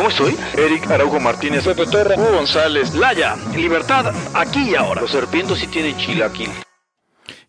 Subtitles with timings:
[0.00, 0.34] ¿Cómo estoy?
[0.56, 5.02] Eric Araujo Martínez, Pepe Torre, Hugo González, Laya, libertad aquí y ahora.
[5.02, 6.48] Los serpientes sí tienen chilaquil.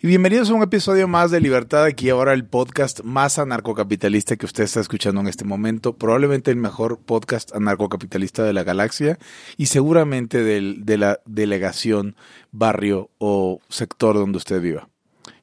[0.01, 4.45] Y bienvenidos a un episodio más de Libertad, aquí ahora el podcast más anarcocapitalista que
[4.45, 9.17] usted está escuchando en este momento, probablemente el mejor podcast anarcocapitalista de la galaxia
[9.55, 12.17] y seguramente del, de la delegación,
[12.51, 14.89] barrio o sector donde usted viva.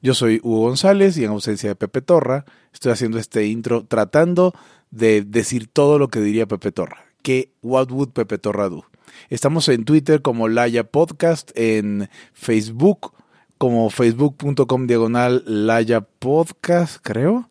[0.03, 4.53] Yo soy Hugo González y en ausencia de Pepe Torra estoy haciendo este intro tratando
[4.91, 7.08] de decir todo lo que diría Pepe Torra.
[7.21, 8.85] Que what would Pepe Torra do?
[9.29, 13.13] Estamos en Twitter como Laya Podcast, en Facebook
[13.59, 17.49] como facebook.com diagonal Laya Podcast, creo.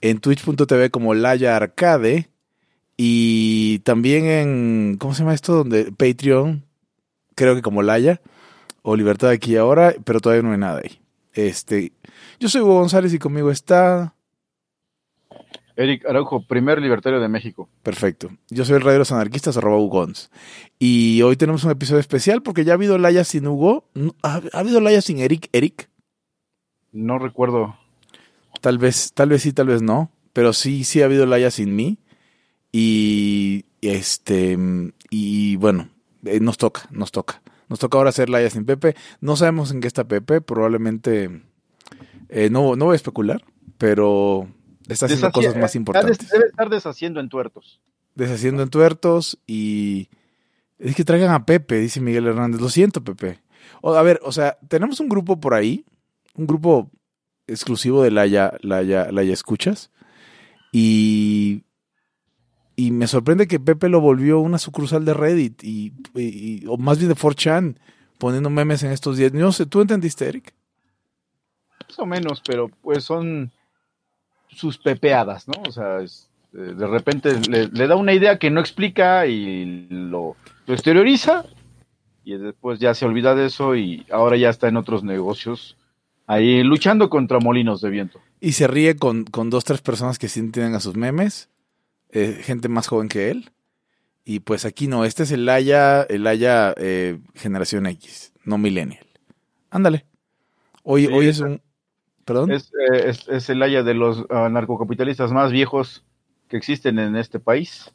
[0.00, 2.30] En twitch.tv como Laya Arcade.
[2.96, 5.54] Y también en, ¿cómo se llama esto?
[5.54, 6.64] Donde Patreon,
[7.34, 8.20] creo que como Laya.
[8.82, 11.00] O Libertad aquí y ahora, pero todavía no hay nada ahí.
[11.32, 11.92] Este,
[12.38, 14.14] yo soy Hugo González y conmigo está...
[15.78, 17.68] Eric Araujo, primer libertario de México.
[17.84, 18.30] Perfecto.
[18.50, 20.28] Yo soy el rey de los anarquistas, arroba Ugons.
[20.80, 23.84] Y hoy tenemos un episodio especial porque ya ha habido Laya sin Hugo.
[24.24, 25.48] ¿Ha, ha habido Laya sin Eric?
[25.52, 25.88] ¿Eric?
[26.90, 27.76] No recuerdo.
[28.60, 30.10] Tal vez, tal vez sí, tal vez no.
[30.32, 31.98] Pero sí, sí ha habido Laya sin mí.
[32.72, 34.58] Y este,
[35.10, 35.90] y bueno,
[36.24, 37.40] eh, nos toca, nos toca.
[37.68, 38.96] Nos toca ahora hacer Laya sin Pepe.
[39.20, 40.40] No sabemos en qué está Pepe.
[40.40, 41.40] Probablemente,
[42.30, 43.44] eh, no, no voy a especular,
[43.78, 44.48] pero
[44.94, 46.18] está haciendo Deshaci- cosas más eh, importantes.
[46.30, 47.80] Debe estar deshaciendo en tuertos.
[48.14, 50.08] deshaciendo en tuertos y
[50.78, 52.60] es que traigan a Pepe, dice Miguel Hernández.
[52.60, 53.40] Lo siento, Pepe.
[53.82, 55.84] O, a ver, o sea, tenemos un grupo por ahí,
[56.34, 56.90] un grupo
[57.46, 59.90] exclusivo de Laya, Laya, Laya Escuchas,
[60.72, 61.64] y,
[62.76, 66.98] y me sorprende que Pepe lo volvió una sucursal de Reddit, y, y- o más
[66.98, 67.78] bien de 4chan,
[68.18, 69.32] poniendo memes en estos días.
[69.32, 70.54] No sé, ¿tú entendiste, Eric?
[71.88, 73.50] Más o menos, pero pues son
[74.50, 75.54] sus pepeadas, ¿no?
[75.68, 79.86] O sea, es- eh, de repente le, le da una idea que no explica y
[79.90, 80.34] lo,
[80.66, 81.44] lo exterioriza
[82.24, 85.76] y después ya se olvida de eso y ahora ya está en otros negocios
[86.26, 88.20] ahí luchando contra molinos de viento.
[88.40, 91.48] Y se ríe con, con dos, tres personas que sí entienden a sus memes,
[92.10, 93.50] eh, gente más joven que él.
[94.24, 99.06] Y pues aquí no, este es el Laya, el eh, generación X, no millennial.
[99.70, 100.04] Ándale.
[100.82, 101.62] Hoy, Sí, hoy es un...
[102.28, 102.52] ¿Perdón?
[102.52, 106.04] Es, eh, es, es el haya de los ah, narcocapitalistas más viejos
[106.48, 107.90] que existen en este país.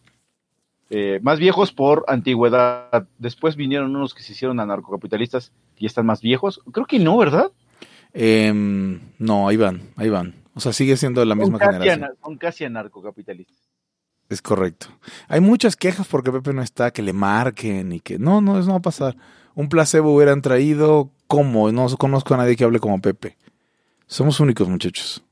[0.89, 3.07] Eh, más viejos por antigüedad.
[3.19, 6.61] Después vinieron unos que se hicieron anarcocapitalistas y están más viejos.
[6.71, 7.51] Creo que no, ¿verdad?
[8.11, 10.33] Em, no, ahí van, ahí van.
[10.55, 12.09] O sea, sigue siendo la misma son, generación.
[12.23, 13.69] son casi anarcocapitalistas.
[14.29, 14.87] Es correcto.
[15.27, 18.17] Hay muchas quejas porque Pepe no está, que le marquen y que...
[18.17, 19.15] No, no, eso no va a pasar.
[19.53, 21.11] Un placebo hubieran traído...
[21.27, 21.71] ¿Cómo?
[21.71, 23.37] No conozco a nadie que hable como Pepe.
[24.13, 25.23] Somos únicos, muchachos.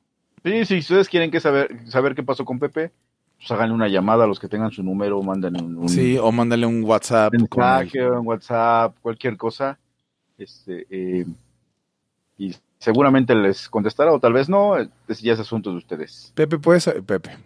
[0.44, 2.90] Sí, si ustedes quieren que saber, saber qué pasó con Pepe,
[3.38, 6.32] pues háganle una llamada a los que tengan su número, manden un, un Sí, o
[6.32, 7.32] mándale un WhatsApp.
[7.36, 9.78] el- mensaje, un WhatsApp, cualquier cosa.
[10.36, 11.28] Este, eh,
[12.40, 16.32] y seguramente les contestará o tal vez no, ya es asunto de ustedes.
[16.34, 16.90] Pepe, puedes...
[17.06, 17.38] Pepe.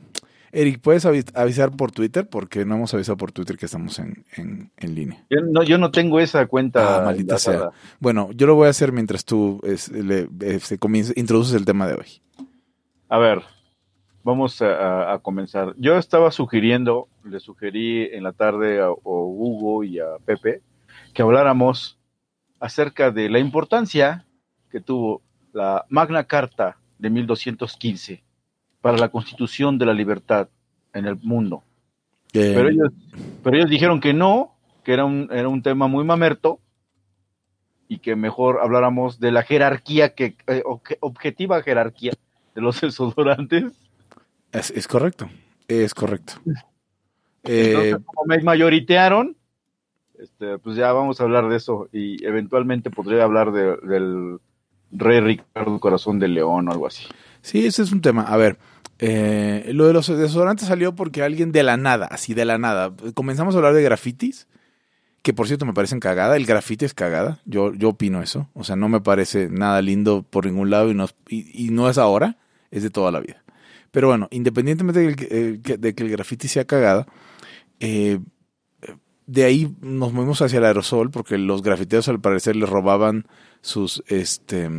[0.55, 2.27] Eric, ¿puedes avi- avisar por Twitter?
[2.29, 5.25] Porque no hemos avisado por Twitter que estamos en, en, en línea.
[5.29, 6.99] Yo no, yo no tengo esa cuenta.
[6.99, 7.71] Ah, maldita enlazada.
[7.99, 11.87] Bueno, yo lo voy a hacer mientras tú es, le, eh, comienza- introduces el tema
[11.87, 12.21] de hoy.
[13.09, 13.41] A ver,
[14.23, 14.67] vamos a,
[15.11, 15.73] a- a comenzar.
[15.77, 20.61] Yo estaba sugiriendo, le sugerí en la tarde a, a Hugo y a Pepe
[21.13, 21.97] que habláramos
[22.59, 24.25] acerca de la importancia
[24.71, 25.21] que tuvo
[25.53, 28.23] la Magna Carta de 1215
[28.85, 30.47] para la constitución de la libertad
[30.93, 31.63] en el mundo.
[32.33, 32.91] Eh, Pero ellos,
[33.43, 34.53] pero ellos dijeron que no,
[34.83, 36.59] que era un, era un tema muy mamerto
[37.87, 42.11] y que mejor habláramos de la jerarquía, que eh, obje- objetiva jerarquía
[42.53, 43.63] de los desodorantes.
[44.51, 45.31] es, es correcto.
[45.67, 46.33] Es correcto.
[47.43, 49.35] Eh, Entonces, como me mayoritearon,
[50.19, 54.37] este, pues ya vamos a hablar de eso y eventualmente podré hablar de, del,
[54.91, 57.05] Rey Ricardo Corazón de León o algo así.
[57.45, 58.23] Sí, ese es un tema.
[58.23, 58.57] A ver,
[58.97, 62.91] eh, lo de los desodorantes salió porque alguien de la nada, así de la nada,
[63.13, 64.47] comenzamos a hablar de grafitis,
[65.21, 66.37] que por cierto me parecen cagada.
[66.37, 67.39] El grafiti es cagada.
[67.45, 68.49] Yo, yo opino eso.
[68.55, 71.87] O sea, no me parece nada lindo por ningún lado y no, y, y no
[71.87, 72.39] es ahora,
[72.71, 73.43] es de toda la vida.
[73.91, 77.05] Pero bueno, independientemente de que, el graffiti sea cagada,
[77.79, 78.17] eh,
[79.27, 83.27] de ahí nos movimos hacia el aerosol porque los grafiteros al parecer le robaban
[83.61, 84.69] sus este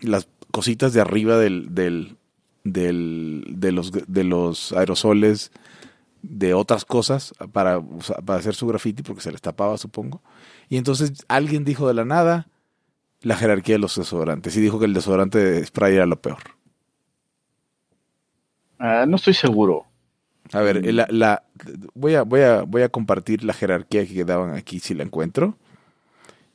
[0.00, 2.16] las cositas de arriba del, del,
[2.62, 5.50] del de los de los aerosoles
[6.22, 7.82] de otras cosas para,
[8.24, 10.22] para hacer su graffiti porque se les tapaba supongo
[10.68, 12.46] y entonces alguien dijo de la nada
[13.22, 16.38] la jerarquía de los desodorantes y dijo que el desodorante de spray era lo peor
[18.84, 19.86] Ah, no estoy seguro.
[20.52, 21.44] A ver, la, la,
[21.94, 25.56] voy, a, voy, a, voy a compartir la jerarquía que quedaban aquí si la encuentro.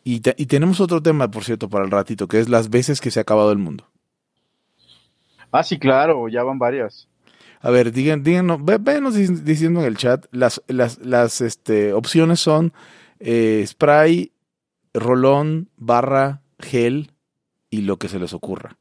[0.09, 3.01] Y, te- y tenemos otro tema, por cierto, para el ratito, que es las veces
[3.01, 3.91] que se ha acabado el mundo.
[5.51, 7.09] Ah, sí, claro, ya van varias.
[7.59, 12.39] A ver, digan, díganos, véanos dic- diciendo en el chat, las, las, las este, opciones
[12.39, 12.71] son
[13.19, 14.31] eh, spray,
[14.93, 17.11] rolón, barra, gel
[17.69, 18.77] y lo que se les ocurra.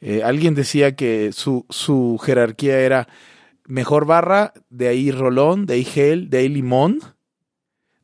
[0.00, 3.08] Eh, alguien decía que su, su jerarquía era
[3.66, 7.00] mejor barra, de ahí rolón, de ahí gel, de ahí limón,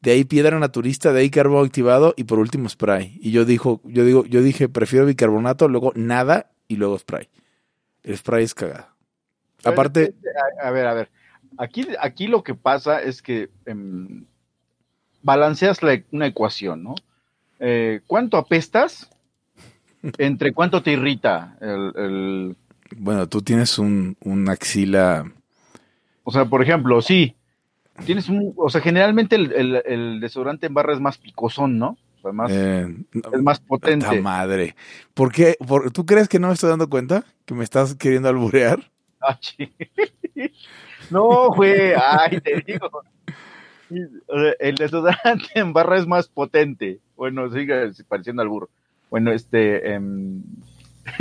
[0.00, 3.19] de ahí piedra naturista, de ahí carbón activado y por último spray.
[3.21, 7.29] Y yo dijo, yo digo, yo dije, prefiero bicarbonato, luego nada y luego spray.
[8.05, 8.95] El spray es cagada.
[9.65, 10.15] Aparte,
[10.62, 11.11] A, a ver, a ver.
[11.59, 14.25] Aquí, aquí lo que pasa es que em,
[15.23, 16.95] balanceas la- una ecuación, ¿no?
[17.59, 19.11] Eh, ¿Cuánto apestas?
[20.19, 21.56] ¿Entre cuánto te irrita?
[21.61, 22.56] El, el-
[22.97, 25.31] bueno, tú tienes un, una axila.
[26.25, 27.35] o sea, por ejemplo, sí.
[28.05, 31.97] Tienes un, o sea, generalmente el, el- el desodorante en barra es más picosón, ¿no?
[32.19, 32.87] O sea, más, eh,
[33.33, 34.21] es más ¡ta potente.
[34.21, 34.75] madre!
[35.15, 35.56] ¿Por qué?
[35.67, 37.25] ¿Por- ¿Tú crees que no me estoy dando cuenta?
[37.45, 38.91] ¿Que me estás queriendo alburear?
[39.21, 39.39] Ah.
[41.11, 43.03] No, güey, ay, te digo.
[44.59, 47.00] El desodorante en barra es más potente.
[47.17, 48.69] Bueno, sigue pareciendo al burro.
[49.11, 49.95] Bueno, este.
[49.95, 50.43] em,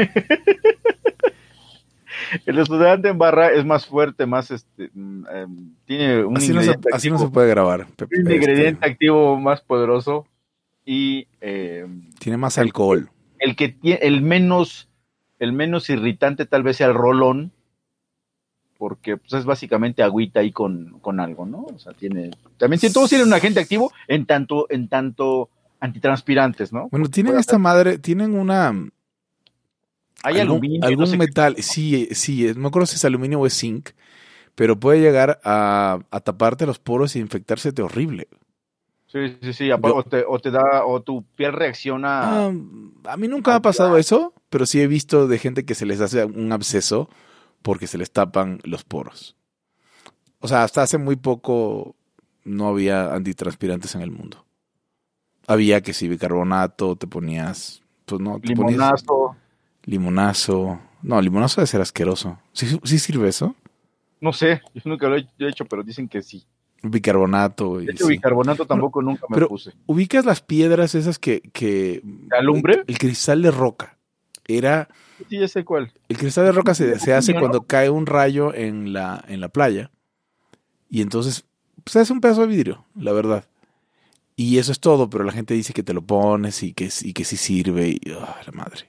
[2.45, 4.89] el desodorante en barra es más fuerte, más este.
[4.94, 7.88] mm, em, tiene un Así no, se, ingrediente así no se puede grabar.
[7.95, 10.25] Pepe, un este, ingrediente activo más poderoso
[10.85, 13.09] y em, tiene más alcohol.
[13.39, 14.88] el que tiene el menos
[15.39, 17.51] el menos irritante tal vez sea el rolón
[18.77, 22.94] porque pues, es básicamente agüita ahí con, con algo no o sea tiene también tiene-
[22.94, 27.97] todos tienen un agente activo en tanto en tanto antitranspirantes no Bueno, tienen esta madre,
[28.00, 28.74] tienen una.
[30.29, 31.56] Hay algún, aluminio algún no sé qué- metal.
[31.62, 33.89] Sí, sí, no me acuerdo si es aluminio o es zinc,
[34.56, 38.29] pero puede llegar a, a taparte los poros y infectársete horrible.
[39.07, 42.51] sí sí sí o, te, o te da o tu piel reacciona Ah,
[43.06, 45.85] a mí nunca me ha pasado eso, pero sí he visto de gente que se
[45.85, 47.09] les hace un absceso
[47.63, 49.35] porque se les tapan los poros.
[50.39, 51.95] O sea, hasta hace muy poco
[52.44, 54.45] no había antitranspirantes en el mundo.
[55.47, 58.94] Había que si bicarbonato, te ponías, pues no, te ponías
[59.88, 60.80] limonazo.
[61.01, 62.38] No, limonazo debe ser asqueroso.
[62.54, 63.56] ¿Sí, sí sirve eso?
[64.19, 66.44] no sé yo nunca lo he he hecho pero dicen que sí
[66.84, 67.81] Bicarbonato.
[67.81, 68.07] Y, sí.
[68.07, 71.42] bicarbonato tampoco nunca me pero- puse ¿Ubicas las piedras esas que...
[71.51, 72.84] que alumbre?
[72.86, 73.98] El cristal de roca.
[74.48, 74.88] Era...
[75.28, 78.53] sí ya sé cuál El cristal de roca se, se hace cuando cae un rayo
[78.53, 79.89] en la, en la playa.
[80.89, 81.46] Y entonces
[81.84, 83.46] pues, se hace un pedazo de vidrio, la verdad.
[84.36, 87.13] Y eso es todo, pero la gente dice que te lo pones y que, y
[87.13, 87.89] que sí sirve.
[87.89, 88.88] Y, ah, la madre.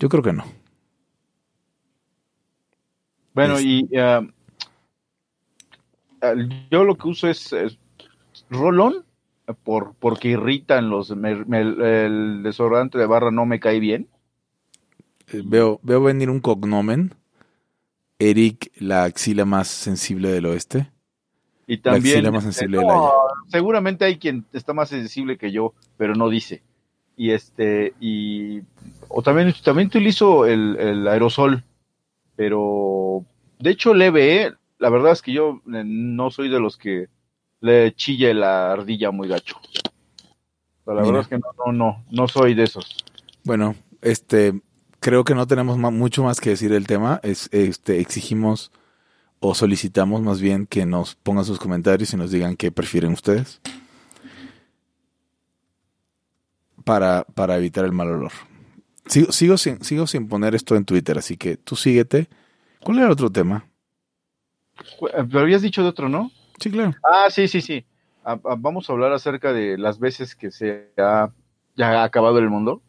[0.00, 0.44] Yo creo que no.
[3.34, 4.22] Bueno, Es- y ah,
[6.70, 7.78] yo lo que uso es, es
[8.50, 9.04] rolón
[9.46, 11.14] eh, por, porque irritan los.
[11.16, 14.08] me- me- el desodorante de barra no me cae bien.
[15.32, 17.14] Eh, Veo, veo venir un cognomen.
[18.18, 20.90] Eric, la axila más sensible del oeste.
[21.66, 22.16] Y también.
[22.16, 23.12] axila más sensible eh, del no, aire.
[23.48, 26.62] seguramente hay quien está más sensible que yo, pero no dice.
[27.20, 28.62] Y este, y.
[29.10, 31.62] O también, también utilizo el, el aerosol,
[32.34, 33.26] pero.
[33.58, 34.52] De hecho, leve, ¿eh?
[34.78, 37.08] La verdad es que yo eh, no soy de los que
[37.60, 39.60] le chille la ardilla muy gacho.
[40.86, 41.04] La Mira.
[41.04, 43.04] verdad es que no, no, no, no soy de esos.
[43.44, 44.58] Bueno, este,
[44.98, 47.20] creo que no tenemos mucho más que decir del tema.
[47.22, 48.72] Es, este, exigimos
[49.40, 53.60] o solicitamos más bien que nos pongan sus comentarios y nos digan qué prefieren ustedes
[56.84, 58.32] para, para evitar el mal olor.
[59.06, 62.28] Sigo, sigo, sin, sigo sin poner esto en Twitter, así que tú síguete.
[62.82, 63.66] ¿Cuál era el otro tema?
[64.78, 66.30] Eh, Pero habías dicho de otro, ¿no?
[66.58, 66.94] Sí, claro.
[67.02, 67.84] Ah, sí, sí, sí.
[68.24, 71.30] Ah, ah, vamos a hablar acerca de las veces que se ha
[71.76, 72.82] ya ha acabado el mundo.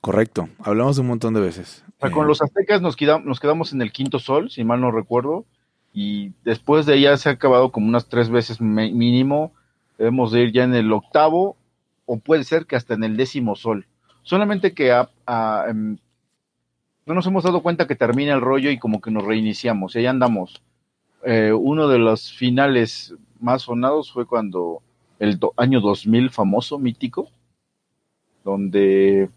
[0.00, 1.84] Correcto, hablamos de un montón de veces.
[1.88, 4.62] O sea, con Eh, los aztecas nos, queda- nos quedamos en el quinto sol, si
[4.62, 5.44] mal no recuerdo,
[5.92, 9.52] y después de ya se ha acabado como unas tres veces mínimo.
[9.98, 11.56] Debemos de ir ya en el octavo,
[12.06, 13.86] o puede ser que hasta en el décimo sol.
[14.22, 15.98] Solamente que em,
[17.04, 19.98] no nos hemos dado cuenta que termina el rollo y como que nos reiniciamos, y
[19.98, 20.62] ahí andamos.
[21.24, 24.82] Eh, uno de los finales más sonados fue cuando
[25.18, 27.30] el año 2000 famoso, mítico,
[28.44, 29.28] donde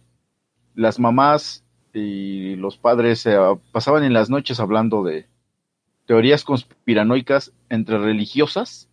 [0.76, 3.38] las mamás y los padres eh,
[3.72, 5.28] pasaban en las noches hablando de
[6.06, 8.90] teorías conspiranoicas entre religiosas,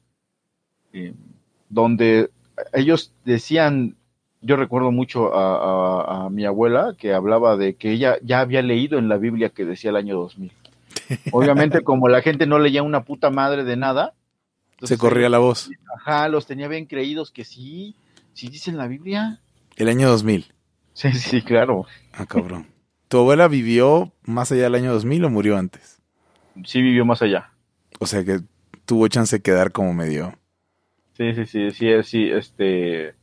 [0.93, 1.15] eh,
[1.69, 2.31] donde
[2.73, 3.97] ellos decían,
[4.41, 8.63] yo recuerdo mucho a, a- a mi abuela que hablaba de que ella ya había
[8.63, 10.53] leído en la Biblia que decía el año 2000.
[11.33, 14.15] Obviamente como la gente no leía una puta madre de nada,
[14.83, 15.71] se corría la voz.
[15.97, 17.95] Ajá, los tenía bien creídos que sí,
[18.35, 19.41] sí dice en la Biblia.
[19.77, 20.53] El año 2000.
[20.93, 21.87] Sí, sí, claro.
[22.13, 22.67] Ah, cabrón.
[23.09, 26.01] ¿Tu abuela vivió más allá del año 2000 o murió antes?
[26.65, 27.51] Sí vivió más allá.
[28.01, 28.41] O sea que
[28.85, 30.35] tuvo chance de quedar como medio...
[31.17, 33.15] Sí, sí, sí, sí, sí, este,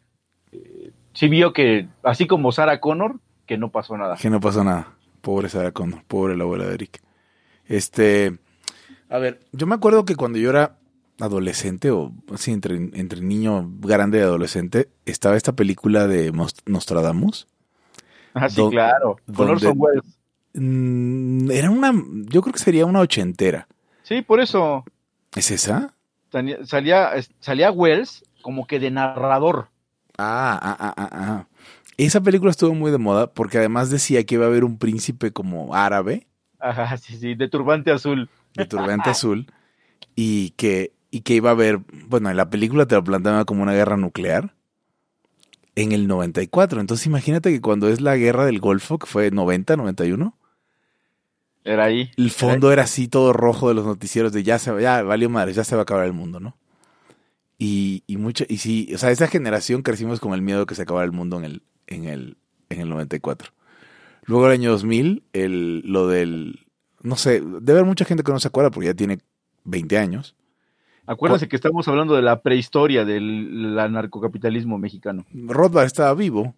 [0.51, 4.15] eh, sí vio que, así como Sarah Connor, que no pasó nada.
[4.15, 4.95] Que no pasó nada.
[5.21, 7.01] Pobre Sarah Connor, pobre la abuela de Eric.
[7.67, 8.37] Este,
[9.09, 10.77] a ver, yo me acuerdo que cuando yo era
[11.19, 16.31] adolescente, o sí, entre, entre niño grande y adolescente, estaba esta película de
[16.65, 17.47] Nostradamus.
[18.33, 19.17] Ah, sí, claro.
[19.35, 20.19] Con Orson Welles.
[20.55, 23.67] Mm, era una, yo creo que sería una ochentera.
[24.01, 24.83] Sí, por eso
[25.35, 25.93] ¿Es esa?
[26.65, 27.09] Salía,
[27.39, 29.69] salía, Wells como que de narrador.
[30.17, 31.47] Ah, ah, ah, ah, ah.
[31.97, 35.31] Esa película estuvo muy de moda porque además decía que iba a haber un príncipe
[35.31, 36.27] como árabe
[36.59, 38.29] Ajá, sí, sí, de turbante azul.
[38.55, 39.47] de turbante azul
[40.15, 43.63] y que, y que iba a haber, bueno, en la película te lo planteaba como
[43.63, 44.55] una guerra nuclear
[45.75, 46.79] en el 94.
[46.79, 50.37] Entonces imagínate que cuando es la guerra del Golfo, que fue 90, 91,
[51.63, 52.11] Era ahí.
[52.17, 55.29] el fondo era así todo rojo de los noticieros de ya se va, ya valió
[55.29, 56.57] madre, ya se va a acabar el mundo, ¿no?
[57.57, 60.75] Y, y mucho, y sí, o sea, esa generación crecimos con el miedo de que
[60.75, 62.37] se acabara el mundo en el, en el,
[62.69, 63.51] en el 94.
[64.25, 66.65] Luego el año 2000, el, lo del,
[67.01, 69.19] no sé, debe haber mucha gente que no se acuerda porque ya tiene
[69.63, 70.35] 20 años.
[71.05, 75.25] Acuérdense que estamos hablando de la prehistoria del la narcocapitalismo mexicano.
[75.33, 76.55] Rothbard estaba vivo.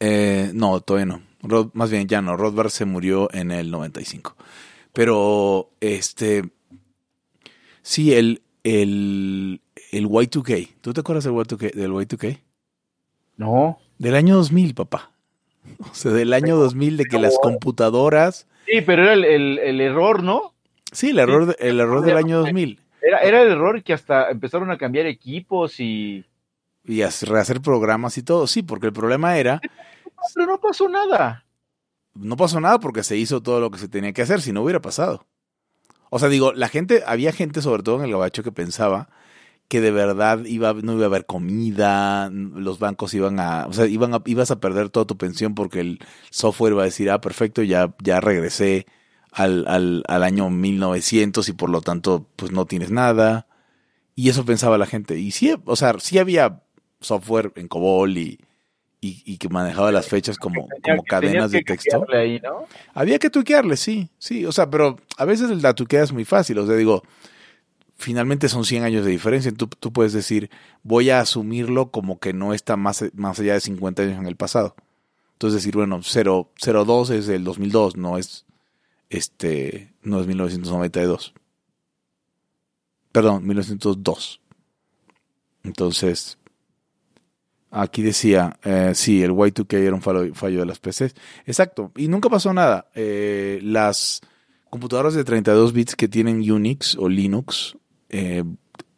[0.00, 1.27] Eh, no, todavía no.
[1.42, 2.36] Roth- más bien ya no.
[2.36, 4.36] Rothbard se murió en el 95.
[4.92, 6.44] Pero, este.
[7.82, 9.60] Sí, el, el,
[9.92, 10.68] el Y2K.
[10.80, 11.72] ¿Tú te acuerdas del Y2K?
[11.72, 12.38] Del Y2K?
[13.36, 13.78] No.
[13.98, 15.10] Del año 2000, papá.
[15.90, 18.46] O sea, del año 2000 de que las computadoras.
[18.66, 20.54] Sí, pero era el, el- el error, ¿no?
[20.92, 22.80] Sí, el error, el error del año 2000.
[23.02, 26.24] Era, era el error que hasta empezaron a cambiar equipos y...
[26.84, 28.46] Y a rehacer programas y todo.
[28.46, 29.60] Sí, porque el problema era.
[30.34, 31.44] Pero no pasó nada.
[32.14, 34.62] no pasó nada porque se hizo todo lo que se tenía que hacer, si no
[34.62, 35.26] hubiera pasado.
[36.10, 39.08] O sea, digo, la gente, había gente, sobre todo en el gabacho, que pensaba
[39.68, 43.86] que de verdad iba, no iba a haber comida, los bancos iban a, o sea,
[43.86, 45.98] iban a, ibas a perder toda tu pensión porque el
[46.30, 48.86] software iba a decir, ah, perfecto, ya, ya regresé
[49.30, 53.46] al, al, al año 1900 y por lo tanto, pues no tienes nada.
[54.14, 55.18] Y eso pensaba la gente.
[55.18, 56.62] Y sí, o sea, sí había
[57.00, 58.40] software en COBOL y,
[59.00, 62.04] y, y que manejaba las fechas como, como cadenas de texto.
[62.12, 62.66] Ahí, ¿no?
[62.94, 66.58] Había que tuquearle, sí, sí, o sea, pero a veces la tuqueada es muy fácil,
[66.58, 67.02] o sea, digo,
[67.96, 70.50] finalmente son 100 años de diferencia, tú, tú puedes decir,
[70.82, 74.36] voy a asumirlo como que no está más, más allá de 50 años en el
[74.36, 74.74] pasado.
[75.34, 78.44] Entonces decir, bueno, 0, 02 es del 2002, no es,
[79.08, 81.32] este, no es 1992.
[83.12, 84.40] Perdón, 1902.
[85.62, 86.37] Entonces,
[87.70, 91.14] Aquí decía, eh, sí, el Y2K era un fallo, fallo de las PCs.
[91.44, 92.88] Exacto, y nunca pasó nada.
[92.94, 94.22] Eh, las
[94.70, 97.76] computadoras de 32 bits que tienen Unix o Linux,
[98.08, 98.42] eh,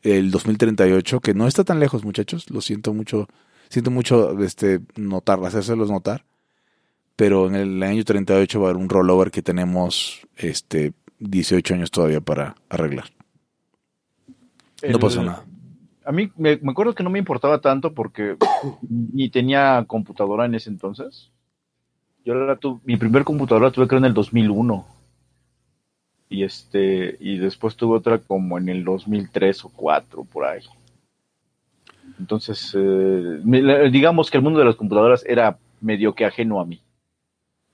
[0.03, 3.29] el 2038, que no está tan lejos, muchachos, lo siento mucho,
[3.69, 6.25] siento mucho este, notar, hacérselos notar,
[7.17, 11.91] pero en el año 38 va a haber un rollover que tenemos este, 18 años
[11.91, 13.07] todavía para arreglar.
[14.89, 15.45] No pasó nada.
[16.11, 18.37] A mí me, me acuerdo que no me importaba tanto porque
[18.91, 21.31] ni tenía computadora en ese entonces.
[22.25, 24.87] Yo la tu- mi primer computadora la tuve creo en el 2001.
[26.29, 30.63] Y este y después tuve otra como en el 2003 o 4 por ahí.
[32.19, 33.41] Entonces, eh,
[33.93, 36.81] digamos que el mundo de las computadoras era medio que ajeno a mí.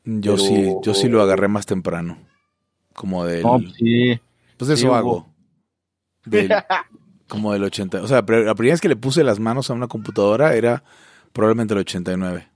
[0.04, 2.18] Yo Pero- sí, yo sí lo agarré más temprano.
[2.94, 3.42] Como del.
[3.42, 4.20] No, sí.
[4.58, 5.26] pues eso sí hago.
[6.26, 6.52] Del-
[7.28, 8.02] como del 80.
[8.02, 10.84] O sea, la primera vez que le puse las manos a una computadora era
[11.32, 12.48] probablemente el 89.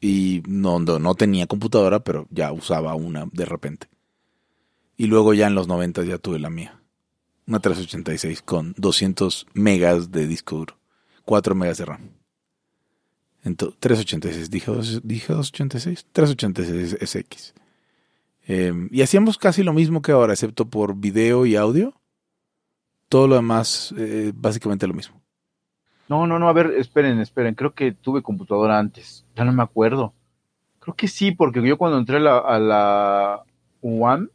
[0.00, 3.88] y no, no, no tenía computadora, pero ya usaba una de repente.
[4.96, 6.80] Y luego ya en los 90 ya tuve la mía.
[7.46, 10.78] Una 386 con 200 megas de disco duro.
[11.24, 12.10] 4 megas de RAM.
[13.44, 14.72] Entonces, 386, dije,
[15.02, 17.54] dije 286, 386 SX.
[18.46, 21.94] Eh, y hacíamos casi lo mismo que ahora, excepto por video y audio.
[23.08, 25.20] Todo lo demás, eh, básicamente lo mismo.
[26.08, 27.54] No, no, no, a ver, esperen, esperen.
[27.54, 29.24] Creo que tuve computadora antes.
[29.34, 30.12] Ya no me acuerdo.
[30.80, 33.42] Creo que sí, porque yo cuando entré a la, a la
[33.80, 34.28] UAM,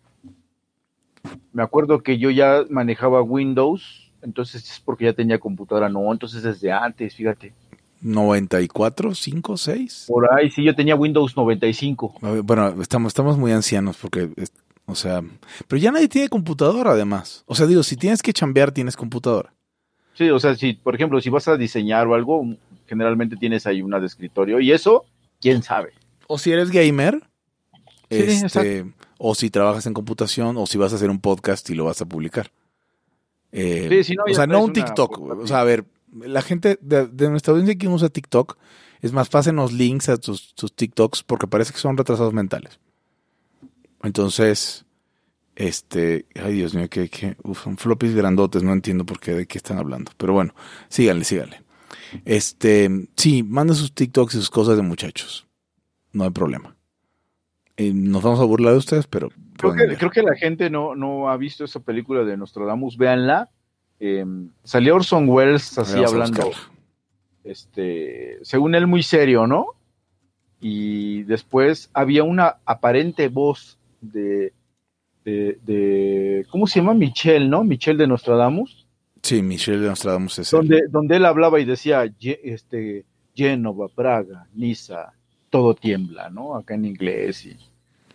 [1.53, 5.89] me acuerdo que yo ya manejaba Windows, entonces es porque ya tenía computadora.
[5.89, 7.53] No, entonces desde antes, fíjate.
[8.01, 10.05] 94, 5, 6.
[10.07, 12.15] Por ahí sí, yo tenía Windows 95.
[12.21, 14.29] A ver, Bueno, estamos, estamos muy ancianos porque,
[14.89, 15.21] o sea,
[15.67, 17.43] pero ya nadie tiene computadora además.
[17.45, 19.53] O sea, digo, si tienes que chambear, tienes computadora.
[20.13, 22.45] Sí, o sea, si, por ejemplo, si vas a diseñar o algo,
[22.87, 24.59] generalmente tienes ahí una de escritorio.
[24.59, 25.05] Y eso,
[25.39, 25.93] quién sabe.
[26.27, 27.21] O si eres gamer,
[28.11, 31.75] Sí, este, o si trabajas en computación, o si vas a hacer un podcast y
[31.75, 32.51] lo vas a publicar.
[33.51, 35.17] Eh, Sí, si no, o sea, no un TikTok.
[35.19, 35.43] portátil.
[35.43, 38.57] O sea, a ver, la gente de, de nuestra audiencia que usa TikTok,
[39.01, 42.79] es más, pásenos links a tus, tus TikToks porque parece que son retrasados mentales.
[44.03, 44.85] Entonces,
[45.55, 49.45] este, ay Dios mío, que, que uf, son floppies grandotes, no entiendo por qué, de
[49.45, 50.11] qué están hablando.
[50.17, 50.53] Pero bueno,
[50.87, 51.61] síganle, síganle.
[52.25, 55.47] Este, sí, manden sus TikToks y sus cosas de muchachos.
[56.11, 56.75] No hay problema.
[57.77, 59.99] Eh, nos vamos a burlar de ustedes, pero Creo que, enviar.
[59.99, 63.49] creo que la gente no, no ha visto esa película de Nostradamus, véanla.
[63.99, 64.25] Eh,
[64.63, 66.51] salió Orson Welles así hablando,
[67.43, 69.75] este, según él muy serio, ¿no?
[70.61, 74.53] Y después había una aparente voz de,
[75.25, 76.93] de, de- ¿cómo se llama?
[76.93, 77.63] Michelle, ¿no?
[77.63, 78.85] Michelle de Nostradamus,
[79.21, 80.57] Sí, Michelle de Nostradamus es él.
[80.59, 83.03] donde, donde él hablaba y decía, "Ye- este,
[83.35, 85.11] Génova, Praga, Niza,
[85.49, 86.55] todo tiembla, ¿no?
[86.55, 87.57] Acá en inglés y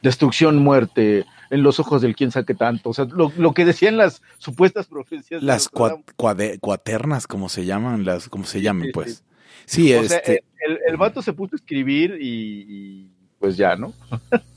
[0.00, 2.90] destrucción, muerte, en los ojos del quién sabe qué tanto.
[2.90, 5.42] O sea, lo, lo que decían las supuestas profecías.
[5.42, 9.25] Las cua- cuade- cuaternas, como se llaman, las, como se llamen, sí, pues.
[9.66, 10.42] Sí, sea, este.
[10.66, 13.92] el, el vato se puso a escribir y, y, pues ya, ¿no?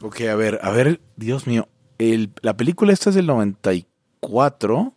[0.00, 1.68] Ok, a ver, a ver, Dios mío.
[1.98, 4.94] El, la película esta es del 94.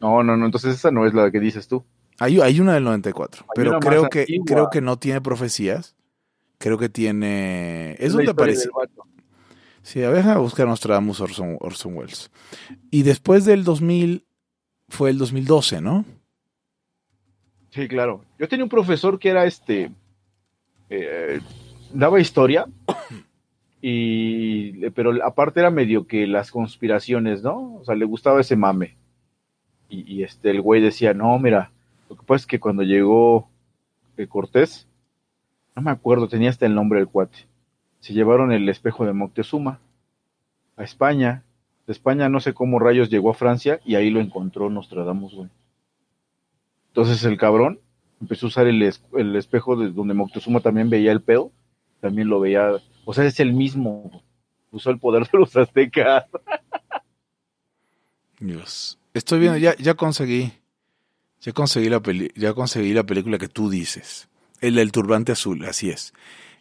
[0.00, 1.84] No, no, no, entonces esa no es la que dices tú.
[2.18, 4.44] Hay, hay una del 94, pero una más creo que, antigua.
[4.46, 5.96] creo que no tiene profecías.
[6.58, 7.96] Creo que tiene.
[7.98, 8.68] Es donde aparece.
[9.82, 12.30] Sí, a ver, a buscar Nostradamus Orson, Orson Welles.
[12.90, 14.24] Y después del 2000
[14.88, 16.04] fue el 2012, ¿no?
[17.70, 18.24] Sí, claro.
[18.38, 19.90] Yo tenía un profesor que era este,
[20.88, 21.40] eh,
[21.92, 22.66] daba historia,
[23.86, 27.74] y, pero aparte era medio que las conspiraciones, ¿no?
[27.74, 28.96] O sea, le gustaba ese mame.
[29.90, 31.70] Y, este, el güey decía, no, mira,
[32.08, 33.46] lo que pasa es que cuando llegó
[34.16, 34.88] eh, Cortés,
[35.76, 37.46] no me acuerdo, tenía hasta el nombre del cuate,
[38.00, 39.80] se llevaron el espejo de Moctezuma
[40.78, 41.44] a España.
[41.86, 45.50] De España no sé cómo rayos llegó a Francia y ahí lo encontró Nostradamus, güey.
[46.88, 47.80] Entonces el cabrón
[48.18, 51.52] empezó a usar el, el espejo de donde Moctezuma también veía el pedo,
[52.00, 54.22] también lo veía, o sea, es el mismo,
[54.70, 56.24] usó el poder de los aztecas.
[58.40, 58.98] Dios.
[59.14, 60.52] Estoy viendo, ya, ya conseguí.
[61.40, 64.28] Ya conseguí la peli, ya conseguí la película que tú dices.
[64.60, 66.14] El del turbante azul, así es.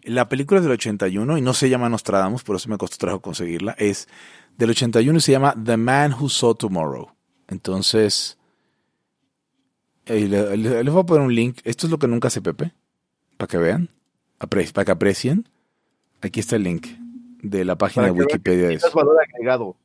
[0.04, 3.22] La película es del 81 y no se llama Nostradamus, por eso me costó trabajo
[3.22, 3.74] conseguirla.
[3.78, 4.10] Es
[4.58, 7.12] del 81 y se llama The Man Who Saw Tomorrow.
[7.48, 8.38] Entonces,
[10.06, 11.60] eh, le- le- les voy a poner un link.
[11.64, 12.74] Esto es lo que nunca hace Pepe,
[13.38, 13.90] para que vean,
[14.38, 15.48] para que aprecien.
[16.24, 16.88] Aquí está el link
[17.42, 18.68] de la página Para de que Wikipedia.
[18.70, 18.96] de Es eso.
[18.96, 19.76] valor agregado.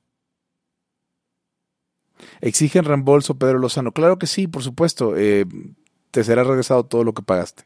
[2.40, 3.92] ¿Exigen reembolso, Pedro Lozano?
[3.92, 5.16] Claro que sí, por supuesto.
[5.16, 5.44] Eh,
[6.10, 7.64] te será regresado todo lo que pagaste.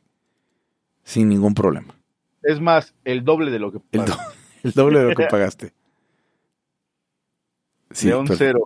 [1.04, 1.94] Sin ningún problema.
[2.42, 4.14] Es más, el doble de lo que El, paga.
[4.14, 4.20] do-
[4.64, 5.72] el doble de lo que pagaste.
[7.90, 8.62] Sí, León per- Cero.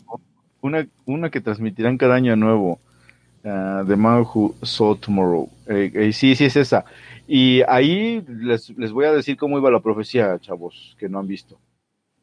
[0.60, 2.80] Una, una que transmitirán cada año nuevo.
[3.44, 5.48] ah, The Man Who Saw Tomorrow.
[5.68, 6.84] Eh, eh, sí, sí es esa.
[7.26, 11.26] Y ahí les, les voy a decir cómo iba la profecía, chavos, que no han
[11.26, 11.58] visto.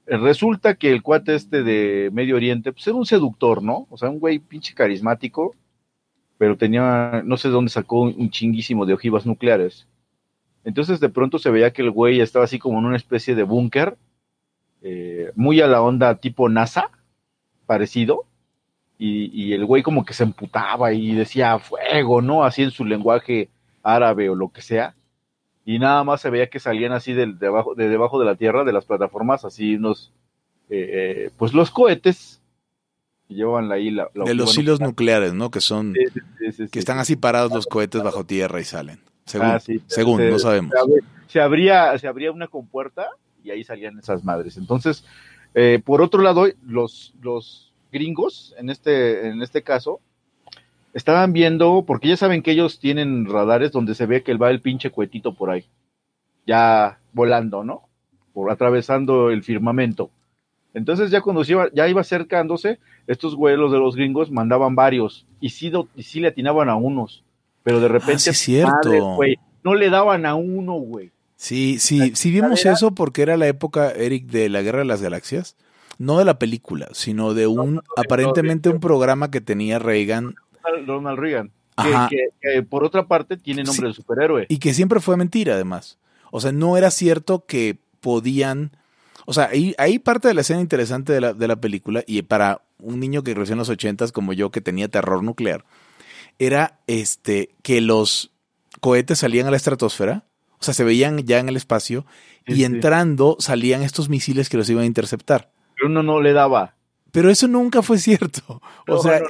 [0.08, 3.88] Eh, Resulta que el cuate este de Medio Oriente, pues era un seductor, ¿no?
[3.90, 5.56] O sea, un güey pinche carismático,
[6.38, 9.88] pero tenía, no sé de dónde sacó un, un chinguísimo de ojivas nucleares.
[10.64, 13.44] Entonces de pronto se veía que el güey estaba así como en una especie de
[13.44, 13.98] búnker,
[14.82, 16.90] eh, muy a la onda tipo NASA,
[17.66, 18.26] parecido,
[18.98, 22.44] y, y el güey como que se emputaba y decía fuego, ¿no?
[22.46, 23.50] Así en su lenguaje
[23.84, 24.96] árabe o lo que sea,
[25.66, 28.64] y nada más se veía que salían así de, abajo, de debajo de la tierra,
[28.64, 30.12] de las plataformas, así unos,
[30.70, 30.90] eh,
[31.28, 32.42] eh, pues los cohetes,
[33.28, 34.10] que llevan ahí la...
[34.14, 35.22] la de los hilos nuclear.
[35.22, 35.52] nucleares, ¿no?
[35.52, 38.64] Que son, Sí, sí, sí, sí, que están así parados los cohetes bajo tierra y
[38.66, 39.00] salen.
[39.26, 40.74] Según, Ah, según se- no sabemos.
[41.28, 43.08] Se abría, se abría una compuerta
[43.44, 44.58] y ahí salían esas madres.
[44.58, 45.06] Entonces,
[45.54, 50.00] eh, por otro lado, los, los gringos, en este, en este caso,
[50.94, 54.62] estaban viendo, porque ya saben que ellos tienen radares donde se ve que va el
[54.62, 55.66] pinche cuetito por ahí,
[56.46, 57.84] ya volando, ¿no?
[58.34, 60.10] Por atravesando el firmamento.
[60.74, 65.26] Entonces ya cuando se iba, ya iba acercándose, estos güelos de los gringos mandaban varios
[65.40, 67.24] y sí, y sí le atinaban a unos,
[67.64, 69.16] pero de repente, Ah, sí es cierto.
[69.16, 71.12] güey, no le daban a uno, güey.
[71.36, 75.02] Sí, sí, sí vimos eso porque era la época, Eric, de la Guerra de las
[75.02, 75.58] Galaxias.
[76.00, 81.20] No de la película, sino de un, aparentemente un programa que tenía Reagan Ronald- Ronald
[81.20, 81.52] Reagan.
[81.82, 84.46] Que, que- que, por otra parte tiene nombre de superhéroe.
[84.50, 85.98] y que siempre fue mentira, además.
[86.32, 88.72] O sea, no era cierto que podían.
[89.26, 92.22] O sea, ahí, ahí parte de la escena interesante de la, de la película, y
[92.24, 95.64] para un niño que creció en los ochentas como yo, que tenía terror nuclear,
[96.40, 98.32] era este que los
[98.82, 100.26] cohetes salían a la estratosfera,
[100.60, 102.06] o sea, se veían ya en el espacio,
[102.46, 102.64] Sí, y sí.
[102.66, 105.52] entrando salían estos misiles que los iban a interceptar.
[105.76, 106.76] Pero uno no le daba.
[107.12, 108.62] Pero eso nunca fue cierto.
[108.88, 109.26] O No, sea, no,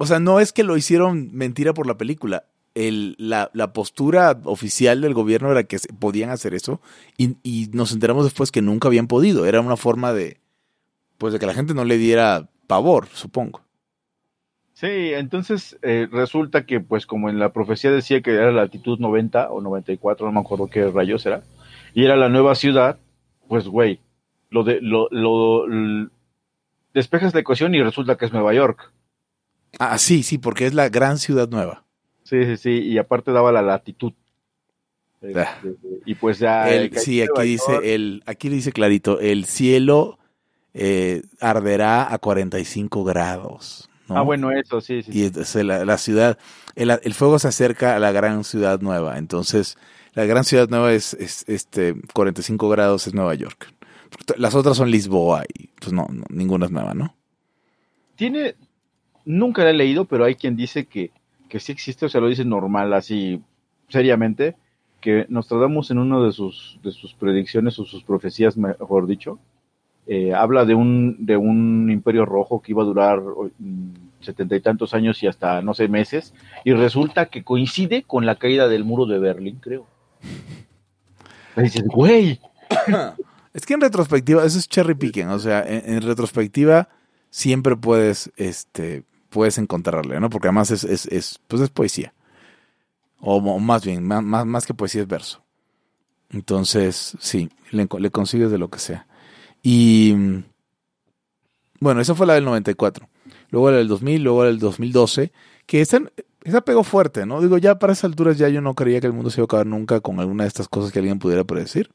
[0.00, 2.44] o sea, no es que lo hicieron mentira por la película.
[2.74, 6.80] El, la, la postura oficial del gobierno era que podían hacer eso
[7.18, 9.44] y, nos enteramos después que nunca habían podido.
[9.44, 10.38] Era una forma de,
[11.18, 13.60] pues, de que la gente no le diera pavor, supongo.
[14.72, 18.98] Sí, entonces eh, resulta que, pues, como en la profecía decía que era la altitud
[19.00, 21.42] 90 o 94, no me acuerdo qué rayos era,
[21.92, 22.98] y era la nueva ciudad,
[23.48, 24.00] pues, güey,
[24.48, 25.66] lo de, lo, lo,
[26.94, 28.94] despejas la ecuación y resulta que es Nueva York.
[29.78, 31.84] Ah, sí, sí, porque es la gran ciudad nueva.
[32.24, 34.12] Sí, sí, sí, y aparte daba la latitud.
[35.22, 35.58] Este, Ah.
[36.06, 36.68] y pues ya.
[36.70, 40.18] El- el sí, aquí York, dice, el, aquí dice clarito, el cielo
[40.72, 43.88] eh, arderá a 45 grados.
[44.08, 44.16] ¿no?
[44.18, 45.10] Ah, bueno, eso, sí, sí.
[45.12, 46.38] y entonces la, la ciudad,
[46.74, 49.18] el, el fuego se acerca a la gran ciudad nueva.
[49.18, 49.76] Entonces,
[50.14, 53.72] la gran ciudad nueva es, es, este 45 grados, es Nueva York.
[54.36, 57.14] Las otras son Lisboa y pues no, no, ninguna es nueva, ¿no?
[58.16, 58.54] tiene,
[59.24, 61.10] nunca la he leído, pero hay quien dice que,
[61.48, 63.42] que sí existe, o sea, lo dice normal, así,
[63.88, 64.56] seriamente,
[65.00, 69.38] que Nostradamus en una de sus, de sus predicciones o sus profecías, mejor dicho,
[70.06, 74.60] eh, habla de un, de un imperio rojo que iba a durar mm, setenta y
[74.60, 78.84] tantos años y hasta, no sé, meses, y resulta que coincide con la caída del
[78.84, 79.86] muro de Berlín, creo.
[81.56, 82.38] Y dices, güey,
[83.52, 86.88] Es que en retrospectiva, eso es cherry picking, o sea, en, en retrospectiva
[87.30, 90.28] siempre puedes, este, puedes encontrarle, ¿no?
[90.28, 92.12] Porque además es, es, es pues es poesía.
[93.20, 95.42] O, o más bien, más, más, que poesía es verso.
[96.30, 99.06] Entonces, sí, le, consigues de lo que sea.
[99.62, 100.44] Y mm,
[101.80, 103.08] bueno, esa fue la del 94.
[103.50, 105.32] Luego la del 2000, luego la del 2012,
[105.66, 106.00] que esa,
[106.44, 107.40] esa pegó fuerte, ¿no?
[107.40, 109.46] Digo, ya para esas alturas ya yo no creía que el mundo se iba a
[109.46, 111.90] acabar nunca con alguna de estas cosas que alguien pudiera predecir.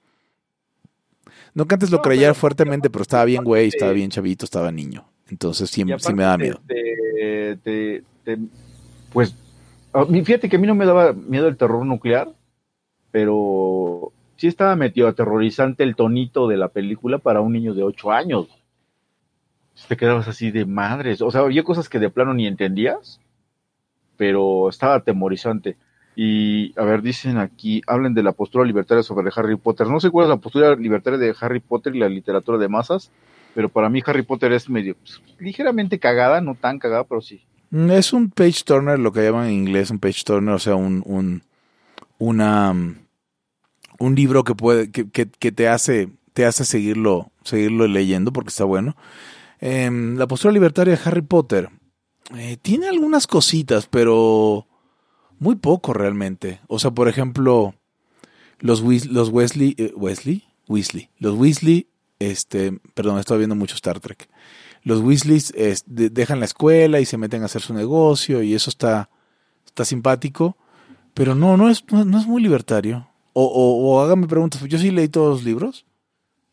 [1.54, 4.46] No que antes lo No, creyera pero- fuertemente, pero estaba bien güey, estaba bien chavito,
[4.46, 5.08] estaba niño.
[5.28, 6.62] Entonces sí, me da miedo.
[7.64, 8.38] Te- te-
[9.14, 9.36] pues,
[10.24, 12.30] fíjate que a mí no me daba miedo el terror nuclear,
[13.12, 18.12] pero sí estaba metido aterrorizante el tonito de la película para un niño de 8
[18.12, 18.48] años.
[19.88, 21.22] Te quedabas así de madres.
[21.22, 23.20] O sea, había cosas que de plano ni entendías,
[24.18, 25.78] pero estaba atemorizante.
[26.16, 29.88] Y, a ver, dicen aquí, hablen de la postura libertaria sobre Harry Potter.
[29.88, 33.12] No sé cuál es la postura libertaria de Harry Potter y la literatura de masas,
[33.56, 37.42] pero para mí Harry Potter es medio pues, ligeramente cagada, no tan cagada, pero sí.
[37.72, 40.76] Mm, Es un page turner, lo que llaman en inglés un page turner, o sea,
[40.76, 41.42] un, un,
[42.20, 42.98] una, mm,
[44.00, 48.66] un libro que puede, que, que, te hace, te hace seguirlo, seguirlo leyendo porque está
[48.66, 48.98] bueno.
[49.62, 51.70] Em, la postura libertaria de Harry Potter
[52.36, 54.68] eh, tiene algunas cositas, pero
[55.40, 56.60] muy poco realmente.
[56.68, 57.74] O sea, por ejemplo,
[58.60, 61.88] los, los Wesley, eh, Wesley, Weasley, los Weasley,
[62.20, 64.30] este, perdón, estoy viendo mucho Star Trek
[64.84, 68.54] los Weasleys es, de- dejan la escuela y se meten a hacer su negocio y
[68.54, 69.10] eso está,
[69.66, 70.58] está simpático,
[71.16, 73.08] pero no, no es, no, no es muy libertario.
[73.34, 75.86] O, o, o hágame preguntas, yo sí leí todos los libros,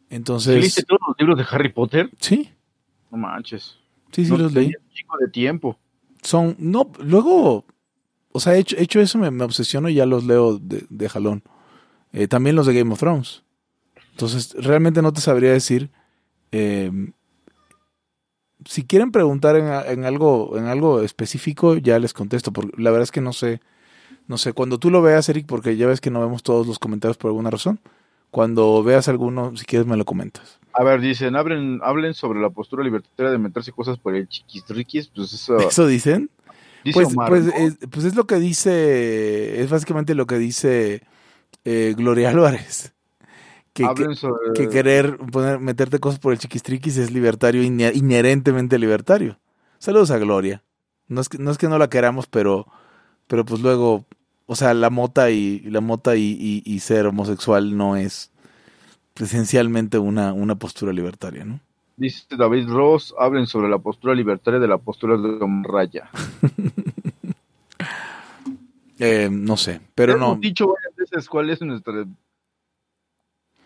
[0.08, 2.10] entonces, ¿Leíste todos los libros de Harry Potter?
[2.20, 2.50] sí,
[3.10, 3.76] No manches.
[4.12, 4.72] sí, sí no los leí.
[4.94, 5.78] chico de tiempo.
[6.22, 7.66] Son, no, luego,
[8.32, 11.42] o sea, hecho, hecho eso me, me obsesiono y ya los leo de, de jalón.
[12.14, 13.42] Eh, también los de Game of Thrones.
[14.12, 15.90] Entonces, realmente no te sabría decir.
[16.52, 16.90] eh,
[18.64, 22.52] si quieren preguntar en, en algo, en algo específico, ya les contesto.
[22.52, 23.60] Porque la verdad es que no sé.
[24.28, 26.78] No sé, cuando tú lo veas, Eric, porque ya ves que no vemos todos los
[26.78, 27.80] comentarios por alguna razón.
[28.30, 30.60] Cuando veas alguno, si quieres me lo comentas.
[30.74, 35.08] A ver, dicen, hablen, hablen sobre la postura libertaria de meterse cosas por el chiquisriquis,
[35.14, 36.30] pues eso, ¿Eso dicen?
[36.84, 37.52] Dice Pues, Omar, pues, ¿no?
[37.52, 41.02] es, pues es lo que dice, es básicamente lo que dice
[41.64, 42.91] eh, Gloria Álvarez.
[43.72, 48.78] Que, que, Hablen sobre- que querer poner, meterte cosas por el chiquistriquis es libertario, inherentemente
[48.78, 49.38] libertario.
[49.78, 50.62] Saludos a Gloria.
[51.08, 52.66] No es que no, es que no la queramos, pero,
[53.26, 54.04] pero pues luego,
[54.46, 58.30] o sea, la mota y la mota y, y- y ser homosexual no es
[59.16, 61.60] esencialmente una, una postura libertaria, ¿no?
[61.96, 66.10] Dice David Ross, hablen sobre la postura libertaria de la postura de Raya.
[68.98, 70.26] Eh, no sé, pero no.
[70.26, 72.04] Hemos dicho varias veces cuál es nuestra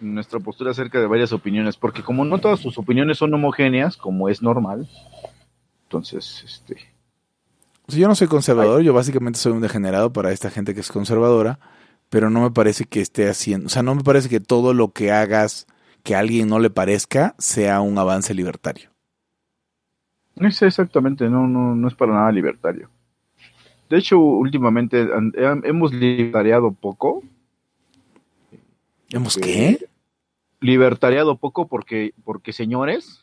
[0.01, 4.29] nuestra postura acerca de varias opiniones, porque como no todas sus opiniones son homogéneas, como
[4.29, 4.89] es normal,
[5.85, 6.77] entonces, este,
[7.89, 11.59] yo no soy conservador, yo básicamente soy un degenerado para esta gente que es conservadora,
[12.11, 14.93] pero no me parece que esté haciendo, o sea, no me parece que todo lo
[14.93, 15.67] que hagas
[16.03, 18.91] que a alguien no le parezca sea un avance libertario.
[20.37, 22.91] no sé exactamente, no, no, no es para nada libertario.
[23.89, 25.09] De hecho, últimamente
[25.65, 27.23] hemos libertariado poco.
[29.11, 29.87] ¿Hemos Eh, qué?
[30.61, 33.23] Libertariado poco porque, porque señores,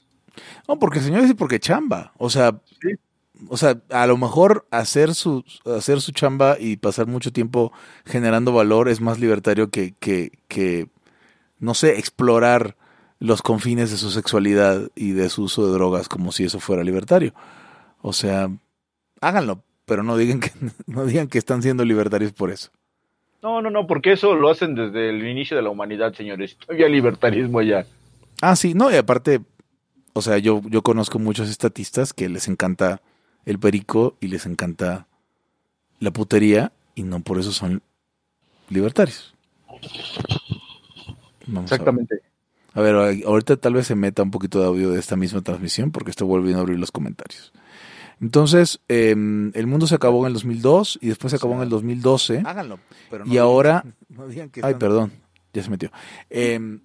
[0.67, 2.11] No, porque señores y porque chamba.
[2.17, 2.95] O sea, Sí.
[3.49, 7.71] o sea, a lo mejor hacer su, hacer su chamba y pasar mucho tiempo
[8.05, 10.87] generando valor es más libertario que, que, que,
[11.59, 12.77] no sé, explorar
[13.19, 16.83] los confines de su sexualidad y de su uso de drogas como si eso fuera
[16.83, 17.33] libertario.
[18.01, 18.49] O sea,
[19.21, 20.51] háganlo, pero no digan que,
[20.87, 22.69] no digan que están siendo libertarios por eso.
[23.43, 26.55] No, no, no, porque eso lo hacen desde el inicio de la humanidad, señores.
[26.55, 27.85] Todavía libertarismo allá.
[28.41, 29.41] Ah, sí, no, y aparte,
[30.13, 33.01] o sea, yo, yo conozco muchos estatistas que les encanta
[33.45, 35.07] el perico y les encanta
[35.99, 37.81] la putería y no por eso son
[38.69, 39.35] libertarios.
[41.45, 41.81] Vamos a ver.
[41.81, 42.21] Exactamente.
[42.73, 45.91] A ver, ahorita tal vez se meta un poquito de audio de esta misma transmisión
[45.91, 47.51] porque estoy volviendo a abrir los comentarios.
[48.23, 51.69] Entonces, eh, el mundo se acabó en el 2002 y después se acabó en el
[51.69, 52.41] 2012.
[52.45, 52.79] Háganlo.
[53.11, 55.11] Pero Y ahora- no digan que Ay, perdón,
[55.51, 55.91] ya se metió.
[56.29, 56.79] Eh,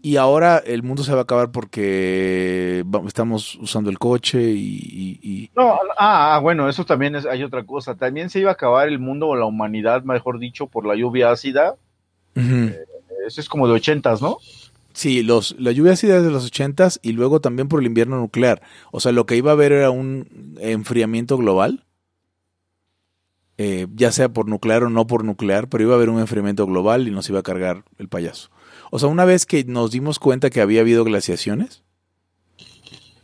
[0.00, 4.78] y ahora el mundo se va a acabar porque estamos usando el coche y...
[4.78, 7.96] y- y- No, ah, ah, bueno, eso también es, hay otra cosa.
[7.96, 11.32] También se iba a acabar el mundo o la humanidad, mejor dicho, por la lluvia
[11.32, 11.74] ácida.
[12.36, 12.70] Ujú.
[13.26, 14.38] Eso es como de ochentas, ¿no?
[14.92, 18.18] Sí, los, la lluvia ácida es de los ochentas y luego también por el invierno
[18.18, 18.62] nuclear.
[18.90, 21.84] O sea, lo que iba a haber era un enfriamiento global,
[23.56, 26.66] eh, ya sea por nuclear o no por nuclear, pero iba a haber un enfriamiento
[26.66, 28.50] global y nos iba a cargar el payaso.
[28.90, 31.82] O sea, una vez que nos dimos cuenta que había habido glaciaciones,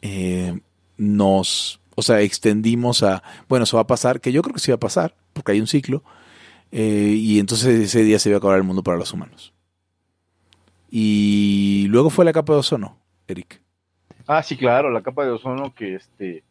[0.03, 0.61] eh,
[0.97, 4.71] nos, o sea, extendimos a, bueno, eso va a pasar, que yo creo que sí
[4.71, 6.05] va a pasar, porque hay un ciclo,
[6.71, 9.56] eh, y entonces ese día se iba a acabar el mundo para los humanos.
[10.99, 12.97] Y luego fue la capa de ozono,
[13.29, 13.61] Eric.
[14.27, 16.43] Ah, sí, claro, la capa de ozono que este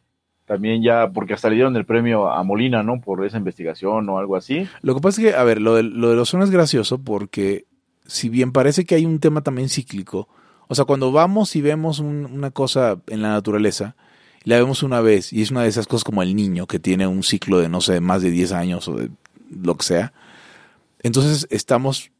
[0.44, 3.00] también ya, porque hasta le dieron el premio a Molina, ¿no?
[3.00, 4.68] Por esa investigación o algo así.
[4.82, 7.64] Lo que pasa es que, a ver, lo del, lo del ozono es gracioso porque
[8.06, 10.28] si bien parece que hay un tema también cíclico,
[10.68, 13.96] o sea, cuando vamos y vemos un- una cosa en la naturaleza,
[14.44, 17.08] la vemos una vez y es una de esas cosas como el niño que tiene
[17.08, 19.10] un ciclo de, no sé, más de 10 años o de
[19.50, 20.12] lo que sea,
[21.02, 22.12] entonces estamos,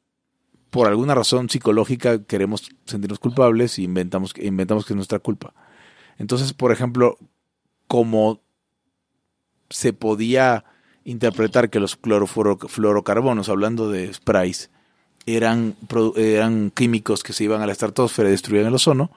[0.70, 5.54] por alguna razón psicológica, queremos sentirnos culpables y inventamos, inventamos que es nuestra culpa.
[6.18, 7.18] Entonces, por ejemplo,
[7.86, 8.40] como
[9.70, 10.64] se podía
[11.04, 14.70] interpretar que los clorofluorocarbonos, hablando de sprays,
[15.26, 15.74] eran,
[16.16, 19.10] eran químicos que se iban a la estratosfera y destruían el ozono.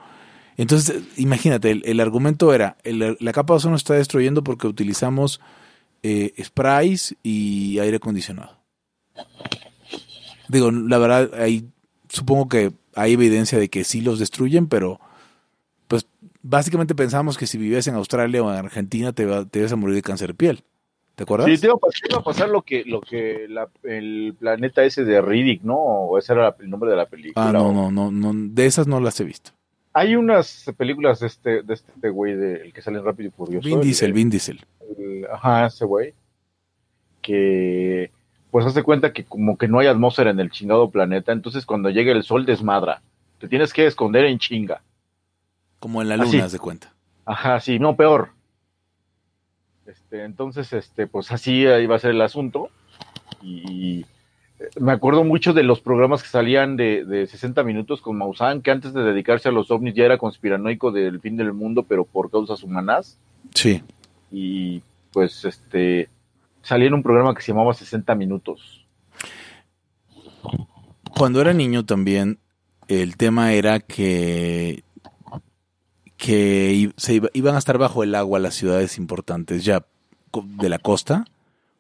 [0.58, 5.40] Entonces, imagínate, el, el argumento era, la capa de ozono está destruyendo porque utilizamos
[6.04, 8.58] eh, sprays y aire acondicionado.
[10.50, 11.66] Digo, la verdad, ahí
[12.10, 15.00] supongo que hay evidencia de que sí los destruyen, pero
[15.88, 16.06] pues
[16.42, 19.76] básicamente pensamos que si vivías en Australia o en Argentina te, va- te ibas a
[19.78, 20.64] morir de cáncer de piel.
[21.16, 21.48] ¿Te acuerdas?
[21.50, 25.64] Sí, te iba a pasar, lo que, lo que la- el planeta ese de Riddick,
[25.64, 25.76] ¿no?
[25.78, 27.50] O ese era el nombre de la película.
[27.50, 29.52] Ah, no, no, no, no, de esas no las he visto.
[29.94, 33.32] Hay unas películas de este, de este güey, de, el que sale en Rápido y
[33.32, 33.68] Furioso.
[33.68, 34.66] Vin el- Diesel, Vin Diesel.
[34.98, 36.14] el- ajá, ese güey.
[37.22, 38.12] Que,
[38.52, 41.90] pues, hace cuenta que como que no hay atmósfera en el chingado planeta, entonces cuando
[41.90, 43.02] llega el sol desmadra.
[43.40, 44.82] Te tienes que esconder en chinga.
[45.80, 46.94] Como en la luna, haz de cuenta.
[47.26, 48.32] Ajá, sí, no, peor.
[49.86, 52.70] Este, entonces, este, pues así iba a ser el asunto.
[53.42, 54.06] Y
[54.80, 58.72] me acuerdo mucho de los programas que salían de, de 60 minutos con Maussan, que
[58.72, 62.30] antes de dedicarse a los ovnis ya era conspiranoico del fin del mundo, pero por
[62.30, 63.18] causas humanas.
[63.54, 63.82] Sí.
[64.32, 64.82] Y
[65.14, 66.10] pues, este,
[66.70, 68.86] salía en un programa que se llamaba 60 minutos.
[71.18, 72.40] Cuando era niño también,
[72.88, 74.84] el tema era que,
[76.18, 79.86] que se iba- iban a estar bajo el agua las ciudades importantes, ya
[80.44, 81.26] de la costa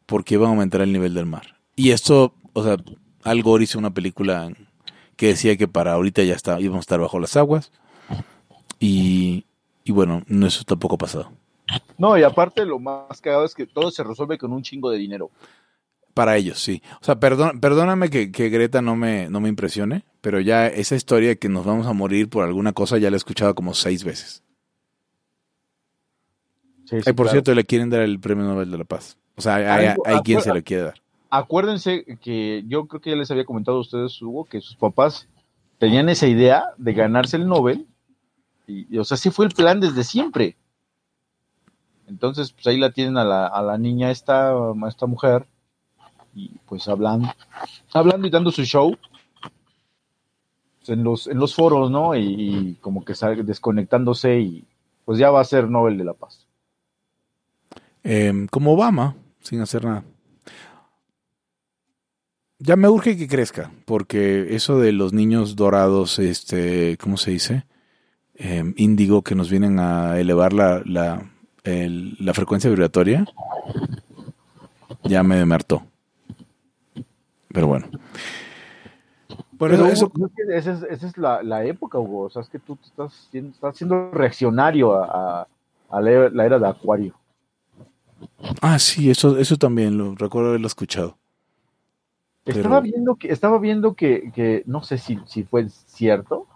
[0.06, 1.56] porque iban a aumentar el nivel del mar.
[1.75, 2.78] Y esto, o sea,
[3.23, 4.52] Al Gore hizo una película
[5.15, 7.71] que decía que para ahorita ya está, íbamos a estar bajo las aguas.
[8.80, 9.45] Y,
[9.84, 11.32] y bueno, no eso tampoco ha pasado.
[11.97, 14.97] No, y aparte lo más cagado es que todo se resuelve con un chingo de
[14.97, 15.29] dinero.
[16.13, 16.82] Para ellos, sí.
[17.01, 20.95] O sea, perdón, perdóname que, que Greta no me, no me impresione, pero ya esa
[20.95, 23.73] historia de que nos vamos a morir por alguna cosa ya la he escuchado como
[23.73, 24.43] seis veces.
[26.86, 27.29] Sí, Ay, por claro.
[27.32, 29.17] cierto, le quieren dar el premio Nobel de la Paz.
[29.36, 31.01] O sea, hay, hay- quien se lo quiere dar.
[31.29, 35.27] Acuérdense que yo creo que ya les había comentado a ustedes, Hugo, que sus papás
[35.77, 37.86] tenían esa idea de ganarse el Nobel.
[38.65, 40.58] Y, y, o sea, sí fue el plan desde siempre.
[42.10, 44.54] Entonces, pues ahí la tienen a la, a la niña esta,
[44.88, 45.45] esta mujer,
[46.34, 47.30] y pues hablando,
[47.93, 48.98] hablando y dando su show
[50.80, 52.15] pues, en los, en los foros, ¿no?
[52.15, 54.65] Y, como que sale desconectándose y
[55.06, 56.48] pues ya va a ser Nobel de la Paz.
[58.04, 60.04] Eh, como Obama, sin hacer nada.
[62.60, 67.65] Ya me urge que crezca, porque eso de los niños dorados, este, ¿cómo se dice?
[68.76, 71.30] Índigo que nos vienen a elevar la,
[71.63, 73.26] el- la frecuencia vibratoria,
[75.04, 75.84] ya me hartó.
[77.50, 77.88] Pero bueno.
[79.52, 82.22] Bueno, Pero, eso, Hugo, es que esa es, esa es la, la época, Hugo.
[82.22, 85.48] O sea, es que tú te estás, siendo- estás siendo reaccionario a, a-
[85.89, 87.13] a la, era- la era de Acuario.
[88.62, 91.17] ah, sí, eso, eso también lo recuerdo haberlo escuchado.
[92.45, 96.48] Pero- Estaba viendo que, estaba viendo que, que no sé si, si fue cierto.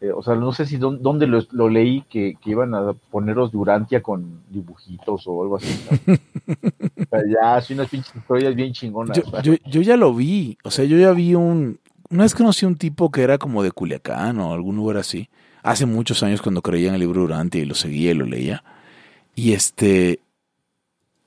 [0.00, 2.92] Eh, o sea, no sé si dón- dónde lo, lo leí que, que iban a
[2.92, 5.68] poneros Durantia con dibujitos o algo así.
[6.06, 6.14] ¿no?
[6.14, 9.16] o sea, ya, así unas pinches historias bien chingonas.
[9.16, 11.78] Yo, yo, yo ya lo vi, o sea, yo ya vi un...
[12.08, 15.28] Una vez conocí a un tipo que era como de Culiacán o algún lugar así,
[15.62, 18.62] hace muchos años cuando creía en el libro Durante y lo seguía y lo leía,
[19.34, 20.20] y este...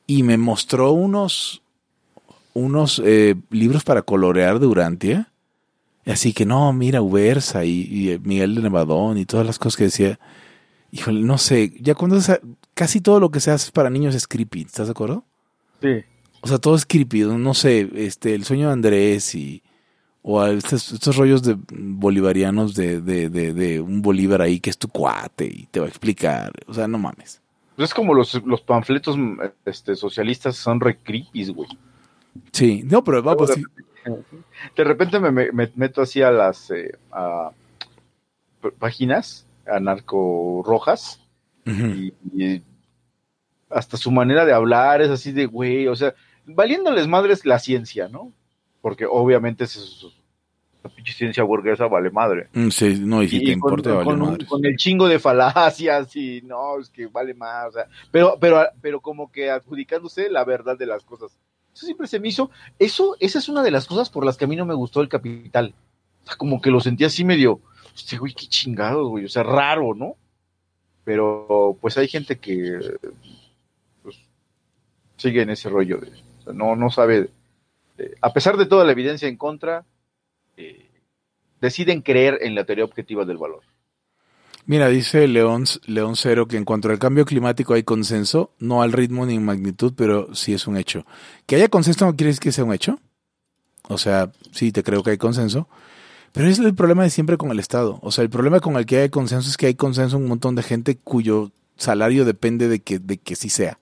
[0.07, 1.61] Y me mostró unos,
[2.53, 5.31] unos eh, libros para colorear de Urantia,
[6.09, 9.83] así que no, mira, Ubersa y, y Miguel de Nevadón y todas las cosas que
[9.85, 10.19] decía,
[10.91, 12.19] híjole, no sé, ya cuando
[12.73, 15.23] casi todo lo que se hace para niños es creepy, ¿estás de acuerdo?
[15.81, 16.03] Sí.
[16.41, 19.61] O sea, todo es creepy, no sé, este, el sueño de Andrés y
[20.21, 24.69] o a estos, estos rollos de bolivarianos de, de, de, de un Bolívar ahí que
[24.69, 26.51] es tu cuate y te va a explicar.
[26.67, 27.41] O sea, no mames.
[27.75, 29.17] Pues es como los, los panfletos
[29.65, 31.69] este, socialistas son re creepies, güey.
[32.51, 33.63] Sí, no, pero va, pues sí.
[34.75, 37.51] De repente me, me- me meto así a las eh, a
[38.79, 41.21] páginas anarco rojas
[41.65, 42.63] y, y
[43.69, 46.15] hasta su manera de hablar es así de güey, o sea,
[46.45, 48.33] valiéndoles madres la ciencia, ¿no?
[48.81, 50.05] Porque obviamente es
[50.83, 52.47] la pinche ciencia burguesa vale madre.
[52.53, 54.47] Mm, Sí, no, y si te con, importa, vale madres.
[54.49, 58.65] con el chingo de falacias y no, es que vale más, o sea, pero, pero,
[58.81, 61.37] pero como que adjudicándose la verdad de las cosas.
[61.79, 64.43] Eso siempre se me hizo, eso, esa es una de las cosas por las que
[64.43, 65.73] a mí no me gustó el capital.
[66.23, 67.61] O sea, como que lo sentí así medio,
[67.95, 70.17] hostia, güey, qué chingados, güey, o sea, raro, ¿no?
[71.05, 72.97] Pero pues hay gente que
[74.03, 74.19] pues,
[75.15, 77.29] sigue en ese rollo de, o sea, no, no sabe,
[77.97, 79.85] eh, a pesar de toda la evidencia en contra,
[80.57, 80.89] eh,
[81.61, 83.63] deciden creer en la teoría objetiva del valor.
[84.69, 88.91] Mira, dice León, León Cero que en cuanto al cambio climático hay consenso, no al
[88.91, 91.07] ritmo ni en magnitud, pero sí es un hecho.
[91.47, 92.99] Que haya consenso no quiere decir que sea un hecho.
[93.87, 95.67] O sea, sí, te creo que hay consenso.
[96.33, 97.97] Pero es el problema de siempre con el Estado.
[98.03, 100.29] O sea, el problema con el que hay consenso es que hay consenso en un
[100.29, 103.79] montón de gente cuyo salario depende de que, de que sí sea.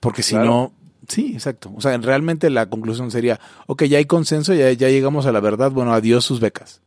[0.00, 0.46] Porque si Claro.
[0.46, 0.72] no,
[1.06, 1.72] sí, exacto.
[1.76, 5.38] O sea, realmente la conclusión sería, ok, ya hay consenso, ya, ya llegamos a la
[5.38, 6.80] verdad, bueno, adiós sus becas.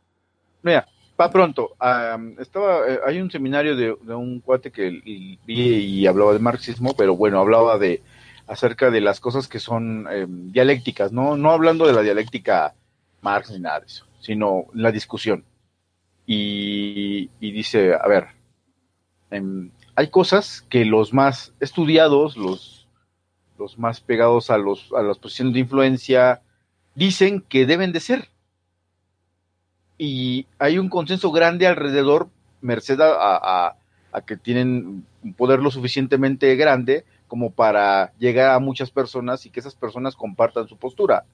[0.63, 0.85] Mira,
[1.21, 1.75] pa pronto.
[1.77, 6.95] am, estaba, eh, hay un seminario de, un cuate que vi y hablaba de marxismo,
[6.95, 8.01] pero bueno, hablaba de
[8.47, 12.73] acerca de las cosas que son em, dialécticas, no, no hablando de la dialéctica
[13.21, 15.45] Marx ni nada de eso, sino la discusión.
[16.25, 18.25] Y, y dice, a ver,
[19.29, 22.87] em, hay cosas que los más estudiados, los,
[23.59, 26.41] los más pegados a, los, a las posiciones de influencia,
[26.95, 28.29] dicen que deben de ser
[30.03, 32.27] y hay un consenso grande alrededor,
[32.61, 33.11] merced a,
[33.67, 33.75] a-
[34.11, 39.51] a que tienen un poder lo suficientemente grande como para llegar a muchas personas y
[39.51, 41.25] que esas personas compartan su postura.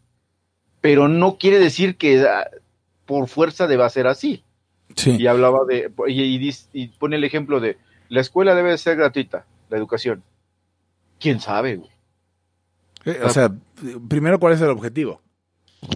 [0.81, 2.49] Pero no quiere decir que ah,
[3.05, 4.43] por fuerza deba ser así.
[4.95, 5.15] Sí.
[5.17, 7.77] Y hablaba de, y, y pone el ejemplo de,
[8.09, 10.23] la escuela debe de ser gratuita, la educación.
[11.19, 11.77] ¿Quién sabe?
[11.77, 11.89] güey?
[13.05, 13.49] Eh, O sea,
[14.09, 15.21] primero, ¿cuál es el objetivo?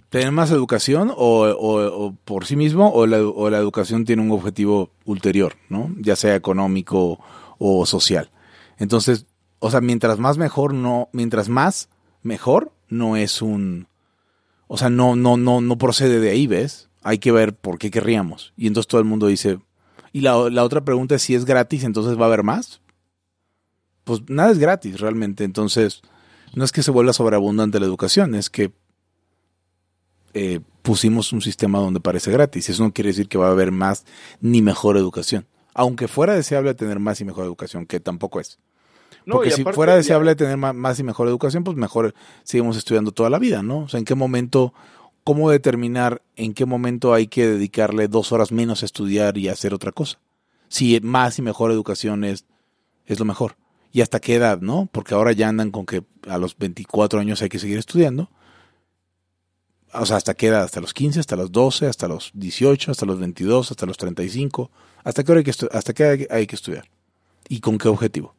[0.09, 4.91] ¿Tener más educación o, por sí mismo o la, o la educación tiene un objetivo
[5.05, 5.93] ulterior, ¿no?
[5.99, 7.19] Ya sea económico
[7.57, 8.29] o social.
[8.77, 9.25] Entonces,
[9.59, 11.89] o sea, mientras más mejor no, mientras más
[12.23, 13.87] mejor no es un,
[14.67, 16.89] o sea, no, no, no, no procede de ahí, ¿ves?
[17.03, 18.53] Hay que ver por qué querríamos.
[18.57, 19.59] Y entonces todo el mundo dice,
[20.13, 22.81] y la, la otra pregunta es si es gratis, entonces va a haber más.
[24.03, 26.01] Pues nada es gratis realmente, entonces
[26.53, 28.71] no es que se vuelva sobreabundante la educación, es que
[30.33, 32.69] eh, pusimos un sistema donde parece gratis.
[32.69, 34.05] Eso no quiere decir que va a haber más
[34.39, 35.45] ni mejor educación.
[35.73, 38.59] Aunque fuera deseable tener más y mejor educación, que tampoco es.
[39.25, 42.13] No, Porque si fuera ya- deseable tener más y mejor educación, pues mejor
[42.43, 43.79] seguimos estudiando toda la vida, ¿no?
[43.83, 44.73] O sea, ¿en qué momento,
[45.23, 49.53] cómo determinar en qué momento hay que dedicarle dos horas menos a estudiar y a
[49.53, 50.19] hacer otra cosa?
[50.69, 52.45] Si más y mejor educación es,
[53.05, 53.57] es lo mejor.
[53.93, 54.89] ¿Y hasta qué edad, no?
[54.91, 58.29] Porque ahora ya andan con que a los 24 años hay que seguir estudiando.
[59.93, 60.63] O sea, ¿hasta qué edad?
[60.63, 64.71] ¿Hasta los 15, hasta los 12, hasta los 18, hasta los 22, hasta los 35?
[65.03, 66.85] ¿Hasta qué hora hay que, hasta qué hay- hay que estudiar?
[67.49, 68.33] ¿Y con qué objetivo?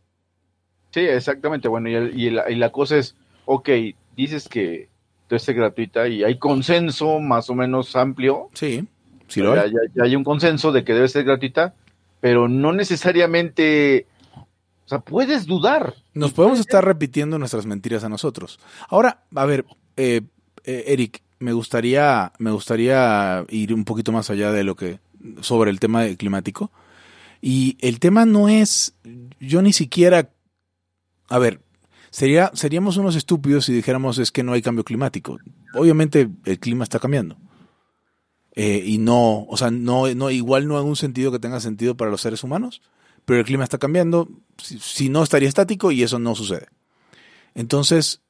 [0.93, 1.69] Sí, exactamente.
[1.69, 3.69] Bueno, y, el- y la, y la cosa es, ok,
[4.17, 4.89] dices que
[5.29, 8.49] debe ser gratuita y hay consenso más o menos amplio.
[8.55, 8.87] Sí,
[9.29, 9.71] sí lo hay.
[9.71, 11.75] ya- ya hay un consenso de que debe ser gratuita,
[12.21, 15.95] pero no necesariamente, o sea, puedes dudar.
[16.15, 18.59] Nos podemos estar repitiendo nuestras mentiras a nosotros.
[18.89, 19.65] Ahora, a ver,
[19.97, 20.23] eh,
[20.65, 25.01] eh, Eric, me gustaría, me gustaría ir un poquito más allá de lo que
[25.41, 26.71] sobre el tema climático.
[27.41, 28.95] Y el tema no es,
[29.41, 30.31] yo ni siquiera,
[31.29, 31.61] a ver,
[32.11, 35.39] sería, seríamos unos estúpidos si dijéramos es que no hay cambio climático.
[35.75, 37.37] Obviamente el clima está cambiando.
[38.55, 41.97] Eh, y no, o sea, no, no, igual no en un sentido que tenga sentido
[41.97, 42.83] para los seres humanos,
[43.25, 44.29] pero el clima está cambiando,
[44.59, 46.69] si no estaría estático y eso no sucede.
[47.55, 48.21] Entonces,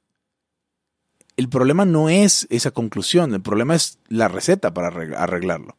[1.36, 5.76] el problema no es esa conclusión, el problema es la receta para arreg- arreglarlo.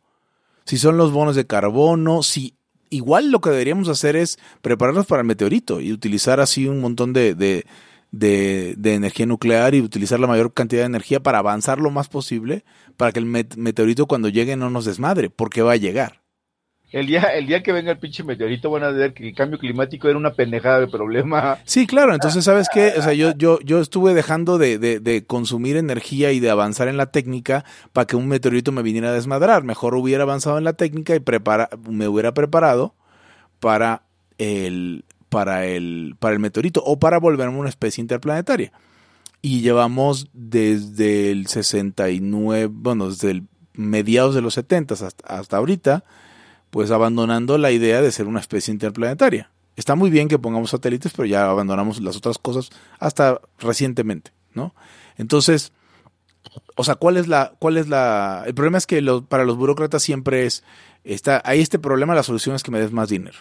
[0.65, 2.55] Si son los bonos de carbono, si
[2.89, 7.13] igual lo que deberíamos hacer es prepararnos para el meteorito y utilizar así un montón
[7.13, 7.65] de, de,
[8.11, 12.07] de- de energía nuclear y utilizar la mayor cantidad de energía para avanzar lo más
[12.09, 12.63] posible
[12.97, 16.22] para que el met- meteorito cuando llegue no nos desmadre, porque va a llegar.
[16.93, 19.57] El día, el día que venga el pinche meteorito van a ver que el cambio
[19.57, 21.57] climático era una pendejada de problema.
[21.65, 22.13] Sí, claro.
[22.13, 22.93] Entonces, ¿sabes qué?
[22.95, 26.97] O sea, yo, yo, yo estuve dejando de, de, consumir energía y de avanzar en
[26.97, 29.63] la técnica para que un meteorito me viniera a desmadrar.
[29.63, 32.93] Mejor hubiera avanzado en la técnica y prepara, me hubiera preparado
[33.59, 34.03] para
[34.37, 38.71] el, para el, para el meteorito o para volverme una especie interplanetaria.
[39.41, 46.03] Y llevamos desde el 69, bueno, desde el mediados de los 70 hasta, hasta ahorita,
[46.73, 49.51] pues abandonando la idea de ser una especie interplanetaria.
[49.75, 54.73] Está muy bien que pongamos satélites, pero ya abandonamos las otras cosas hasta recientemente, ¿no?
[55.15, 55.71] Entonces,
[56.75, 58.41] o sea, ¿cuál es la, cuál es la?
[58.47, 60.63] El problema es que para los burócratas siempre es,
[61.03, 63.37] está, hay este problema, la solución es que me des más dinero.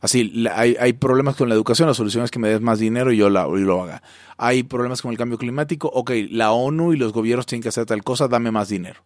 [0.00, 3.12] Así, hay, hay problemas con la educación, la solución es que me des más dinero
[3.12, 4.02] y yo la, lo haga.
[4.38, 7.84] Hay problemas con el cambio climático, ok, la ONU y los gobiernos tienen que hacer
[7.84, 9.02] tal cosa, dame más dinero.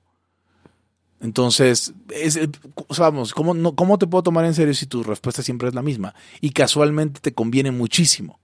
[1.23, 2.35] Entonces, es,
[2.91, 5.75] sea, vamos, ¿cómo, no, ¿cómo te puedo tomar en serio si tu respuesta siempre es
[5.75, 6.14] la misma?
[6.41, 8.41] Y casualmente te conviene muchísimo.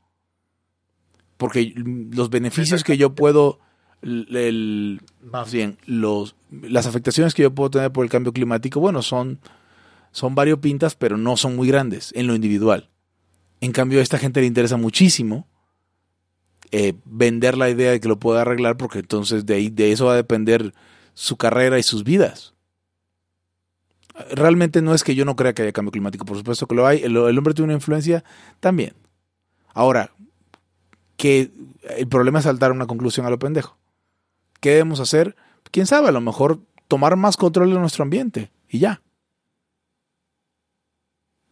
[1.37, 3.59] Porque los beneficios que yo puedo,
[4.03, 9.03] el- más bien, los, las afectaciones que yo puedo tener por el cambio climático, bueno,
[9.03, 9.41] son,
[10.12, 12.91] son variopintas, pero no son muy grandes en lo individual.
[13.61, 15.49] En cambio, a esta gente le interesa muchísimo
[16.70, 20.07] eh, vender la idea de que lo puede arreglar, porque entonces de, ahí, de eso
[20.07, 20.74] va a depender
[21.14, 22.55] su carrera y sus vidas.
[24.33, 26.87] Realmente no es que yo no crea que haya cambio climático, por supuesto que lo
[26.87, 27.03] hay.
[27.03, 28.25] El, el hombre tiene una influencia
[28.61, 28.95] también.
[29.75, 30.11] Ahora,
[31.16, 31.51] que
[31.97, 33.77] el problema es saltar a una conclusión a lo pendejo.
[34.61, 35.37] ¿Qué debemos hacer?
[35.71, 39.03] Quién sabe, a lo mejor tomar más control de nuestro ambiente y ya.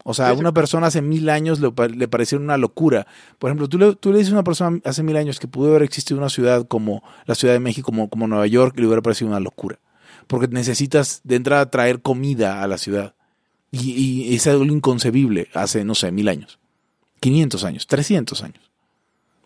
[0.08, 3.08] O sea, a una persona hace mil años le pareció una locura.
[3.40, 5.70] Por ejemplo, tú le, tú le dices a una persona hace mil años que pudo
[5.70, 8.86] haber existido una ciudad como la Ciudad de México, como, como Nueva York, y le
[8.86, 9.80] hubiera parecido una locura.
[10.26, 13.14] Porque necesitas de entrada traer comida a la ciudad.
[13.70, 16.58] Y, y es algo inconcebible hace, no sé, mil años.
[17.20, 18.70] 500 años, 300 años.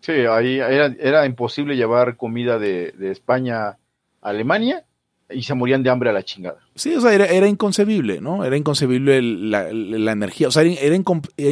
[0.01, 3.77] Sí, ahí era, era imposible llevar comida de, de España a
[4.21, 4.83] Alemania
[5.29, 6.57] y se morían de hambre a la chingada.
[6.75, 8.43] Sí, o sea, era, era inconcebible, ¿no?
[8.43, 10.47] Era inconcebible el- la, la energía.
[10.47, 10.95] O sea, era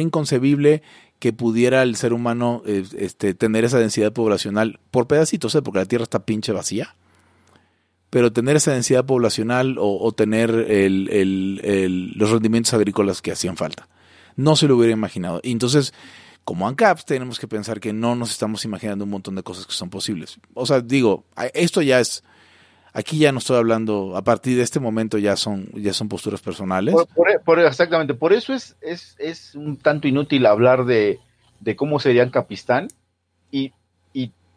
[0.00, 0.82] inconcebible
[1.18, 5.62] que pudiera el ser humano eh, este, tener esa densidad poblacional por pedacitos, ¿eh?
[5.62, 6.94] porque la Tierra está pinche vacía.
[8.10, 13.88] Pero tener esa densidad poblacional o, tener el- los rendimientos agrícolas que hacían falta.
[14.36, 15.40] No se lo hubiera imaginado.
[15.44, 15.94] Y entonces,
[16.44, 19.72] como ANCAPs, tenemos que pensar que no nos estamos imaginando un montón de cosas que
[19.72, 20.40] son posibles.
[20.54, 22.24] O sea, digo, esto ya es
[22.92, 26.40] Aquí ya no estoy hablando, a partir de este momento ya son, ya son posturas
[26.40, 26.94] personales.
[27.44, 31.20] Por- exactamente, por eso es, es, es un tanto inútil hablar de,
[31.76, 32.88] cómo serían Capistán
[33.50, 33.72] y,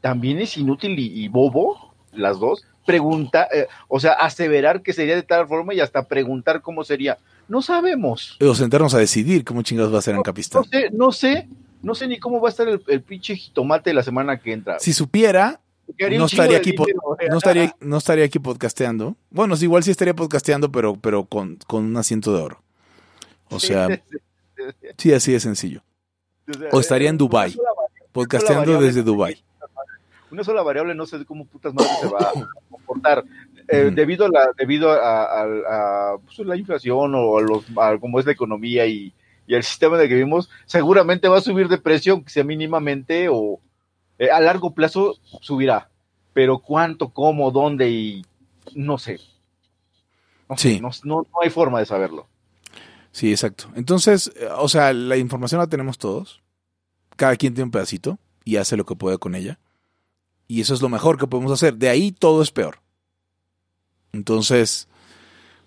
[0.02, 5.24] también es inútil y bobo, las dos, preguntar, eh, o sea, aseverar que sería de
[5.24, 7.18] tal forma y hasta preguntar cómo sería.
[7.48, 8.38] No sabemos.
[8.42, 10.64] O sentarnos a decidir cómo chingados va a ser en No Capistán.
[10.66, 11.48] sé, no sé,
[11.82, 14.80] no sé ni cómo va a estar el, el pinche jitomate la semana que entra.
[14.80, 15.60] Si supiera,
[16.18, 19.16] no estaría aquí dinero, no estaría, no estaría aquí podcasteando.
[19.30, 22.64] Bueno, sí, igual sí estaría podcasteando, pero, pero con, con un asiento de oro.
[23.50, 23.88] O sea,
[24.98, 25.82] sí, así de sencillo.
[26.72, 27.58] O estaría en eh, variable-
[28.12, 29.44] podcasteando desde Dubai.
[30.34, 32.34] Una sola variable, no sé cómo putas madres se va a
[32.70, 33.24] comportar.
[33.68, 33.92] Eh.
[33.94, 38.20] Debido a la, debido a, a- a, pues, la inflación o a los, a cómo
[38.20, 39.14] es la economía y,
[39.46, 42.44] y el sistema en el que vivimos, seguramente va a subir de precio, aunque sea
[42.44, 43.60] mínimamente o
[44.18, 45.90] eh, a largo plazo subirá.
[46.34, 48.26] Pero cuánto, cómo, dónde y
[48.74, 49.20] no sé.
[50.50, 50.80] No, Sí.
[50.82, 52.28] no, no- no hay forma de saberlo.
[53.12, 53.66] Sí, exacto.
[53.76, 56.42] Entonces, eh, o sea, la información la tenemos todos.
[57.16, 59.60] Cada quien tiene un pedacito y hace lo que puede con ella.
[60.48, 61.76] Y eso es lo mejor que podemos hacer.
[61.78, 62.80] De ahí todo es peor.
[64.12, 64.88] Entonces,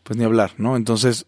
[0.03, 0.77] pues ni hablar, ¿no?
[0.77, 1.27] Entonces,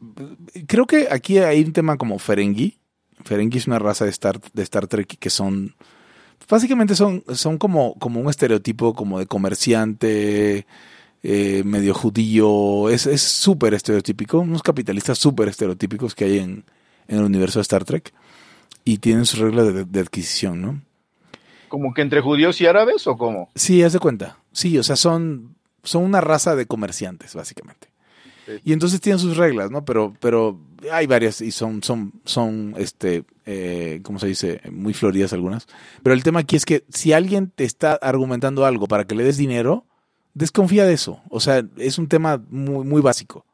[0.68, 2.78] creo que aquí hay un tema como Ferengi.
[3.24, 5.74] Ferengi es una raza de Star, de Star Trek que son,
[6.48, 10.64] básicamente son, son como, como un estereotipo como de comerciante,
[11.24, 16.64] eh, medio judío, es es súper estereotípico, unos capitalistas súper estereotípicos que hay en,
[17.08, 18.14] en el universo de Star Trek
[18.84, 20.80] y tienen sus reglas de, de adquisición, ¿no?
[21.68, 23.50] ¿Como que entre judíos y árabes o cómo?
[23.54, 24.38] Sí, haz de cuenta.
[24.52, 27.88] Sí, o sea, son, son una raza de comerciantes, básicamente.
[28.46, 28.52] Sí.
[28.64, 29.84] Y entonces tienen sus reglas, ¿no?
[29.84, 30.58] Pero, pero
[30.90, 34.60] hay varias y son, son, son, este, eh, ¿cómo se dice?
[34.70, 35.66] Muy floridas algunas.
[36.02, 39.24] Pero el tema aquí es que si alguien te está argumentando algo para que le
[39.24, 39.84] des dinero,
[40.34, 41.20] desconfía de eso.
[41.30, 43.44] O sea, es un tema muy, muy básico.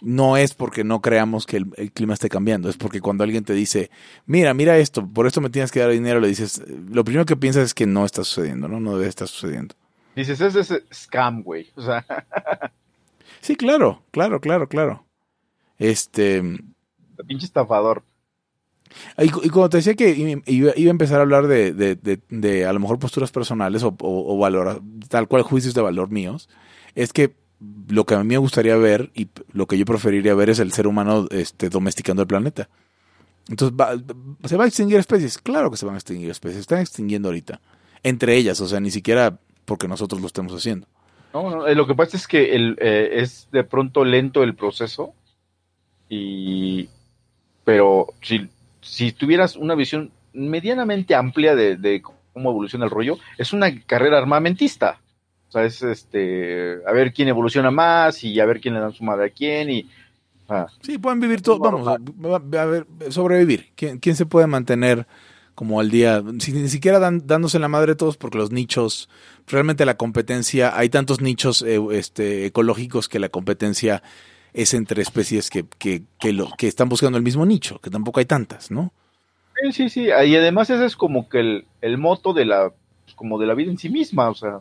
[0.00, 3.44] No es porque no creamos que el, el clima esté cambiando, es porque cuando alguien
[3.44, 3.90] te dice,
[4.26, 7.36] mira, mira esto, por esto me tienes que dar dinero, le dices, lo primero que
[7.36, 8.78] piensas es que no está sucediendo, ¿no?
[8.80, 9.74] No debe estar sucediendo.
[10.14, 11.68] Dices, ese es scam, güey.
[11.74, 12.04] O sea,
[13.40, 15.04] Sí, claro, claro, claro, claro.
[15.78, 16.42] Este,
[17.26, 18.02] pinche estafador.
[19.18, 20.10] y, y como te decía que
[20.46, 23.82] iba, iba a empezar a hablar de, de, de, de a lo mejor posturas personales
[23.82, 26.48] o, o, o valor, tal cual juicios de valor míos,
[26.94, 27.34] es que
[27.88, 30.72] lo que a mí me gustaría ver y lo que yo preferiría ver es el
[30.72, 32.68] ser humano este, domesticando el planeta.
[33.48, 33.96] Entonces, va-
[34.46, 35.38] ¿se va a extinguir especies?
[35.38, 37.60] Claro que se van a extinguir especies, están extinguiendo ahorita.
[38.02, 40.86] Entre ellas, o sea, ni siquiera porque nosotros lo estemos haciendo.
[41.34, 44.54] No, no, eh, lo que pasa es que el, eh, es de pronto lento el
[44.54, 45.12] proceso
[46.08, 46.88] y
[47.64, 48.48] pero si,
[48.80, 52.00] si tuvieras una visión medianamente amplia de
[52.32, 55.00] cómo evoluciona el rollo, es una carrera armamentista.
[55.48, 58.92] O sea, es este a ver quién evoluciona más y a ver quién le dan
[58.92, 59.88] su madre a quién y
[60.48, 61.94] ah, Sí, pueden vivir todos, vamos, a,
[62.60, 63.72] a ver, sobrevivir.
[63.74, 65.06] ¿Quién, quién se puede mantener
[65.54, 66.22] como al día?
[66.38, 69.08] Si- ni siquiera dan- dándose la madre todos porque los nichos,
[69.46, 74.02] realmente la competencia, hay tantos nichos eh, este, ecológicos que la competencia
[74.52, 78.20] es entre especies que, que, que, lo, que están buscando el mismo nicho, que tampoco
[78.20, 78.92] hay tantas, ¿no?
[79.54, 82.72] sí, sí, sí, y además ese es como que el, el moto de la
[83.16, 84.60] como de la vida en sí misma, o sea,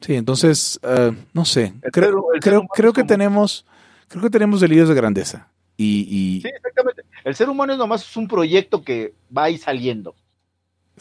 [0.00, 2.44] Sí, entonces, eh, no sé, El creo, ser- es
[2.92, 3.64] que como- tenemos,
[4.08, 5.48] creo que tenemos delirios de grandeza.
[5.76, 7.02] Y, y sí, exactamente.
[7.24, 10.14] El ser humano es nomás un proyecto que va ahí saliendo.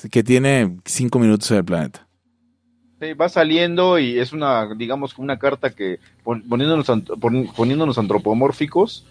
[0.10, 2.08] que tiene cinco minutos en el planeta.
[3.00, 6.88] Sí, va saliendo y es una, digamos, una carta que pon- poniéndonos,
[7.56, 9.06] poniéndonos antropomórficos,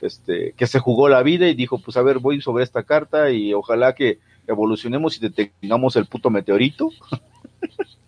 [0.00, 3.30] este, que se jugó la vida y dijo, pues a ver, voy sobre esta carta
[3.30, 6.90] y ojalá que evolucionemos y detengamos el puto meteorito,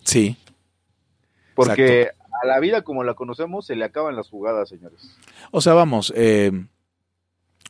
[0.03, 0.35] Sí,
[1.57, 5.17] porque a la vida como la conocemos se le acaban las jugadas, señores.
[5.51, 6.51] O sea, vamos, eh,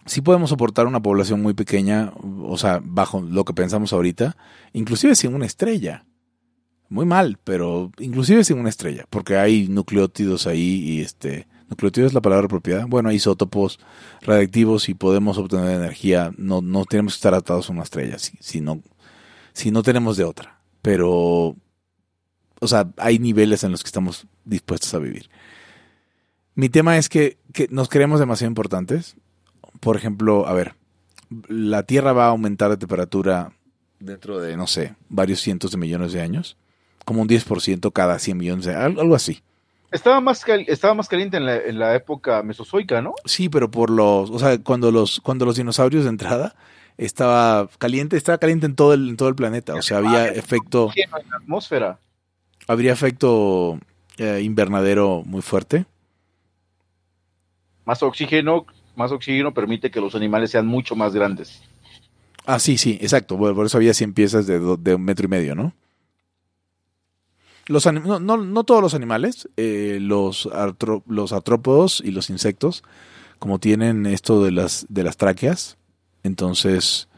[0.06, 2.14] sí podemos soportar una población muy pequeña,
[2.44, 4.38] o sea, bajo lo que pensamos ahorita,
[4.74, 6.06] inclusive sin una estrella.
[6.90, 12.14] Muy mal, pero inclusive sin una estrella, porque hay nucleótidos ahí y este, nucleótidos es
[12.14, 12.86] la palabra apropiada.
[12.86, 13.78] Bueno, hay isótopos
[14.22, 18.38] radiactivos y podemos obtener energía, no, no tenemos que estar atados a una estrella, si,
[18.40, 18.82] si no,
[19.52, 20.62] si no tenemos de otra.
[20.82, 21.58] Pero,
[22.60, 25.30] o sea, hay niveles en los que estamos dispuestos a vivir.
[26.56, 29.16] Mi tema es que, que nos creemos demasiado importantes.
[29.80, 30.74] Por ejemplo, a ver,
[31.48, 33.52] la Tierra va a aumentar de temperatura
[34.00, 36.58] dentro de, no sé, varios cientos de millones de años.
[37.06, 39.42] Como un 10% cada 100 millones de años, algo así.
[39.92, 43.14] Estaba más, cal- estaba más caliente en la, en la época mesozoica, ¿no?
[43.24, 46.56] Sí, pero por los, o sea, cuando los, cuando los dinosaurios de entrada
[46.98, 49.76] estaba caliente, estaba caliente en todo el, en todo el planeta.
[49.76, 52.00] O sea, había efecto, Oxígeno en la atmósfera.
[52.68, 53.80] Habría efecto
[54.18, 55.86] eh, invernadero muy fuerte.
[57.86, 58.66] Más oxígeno,
[58.96, 61.62] más oxígeno permite que los animales sean mucho más grandes.
[62.46, 63.38] Ah, sí, sí, exacto.
[63.38, 65.74] Por por eso había 100 piezas de, do- de un metro y medio, ¿no?
[67.68, 72.84] Los no, no, no todos los animales, eh, los, artro- los artrópodos y los insectos,
[73.40, 75.78] como tienen esto de las, de las tráqueas,
[76.24, 77.10] entonces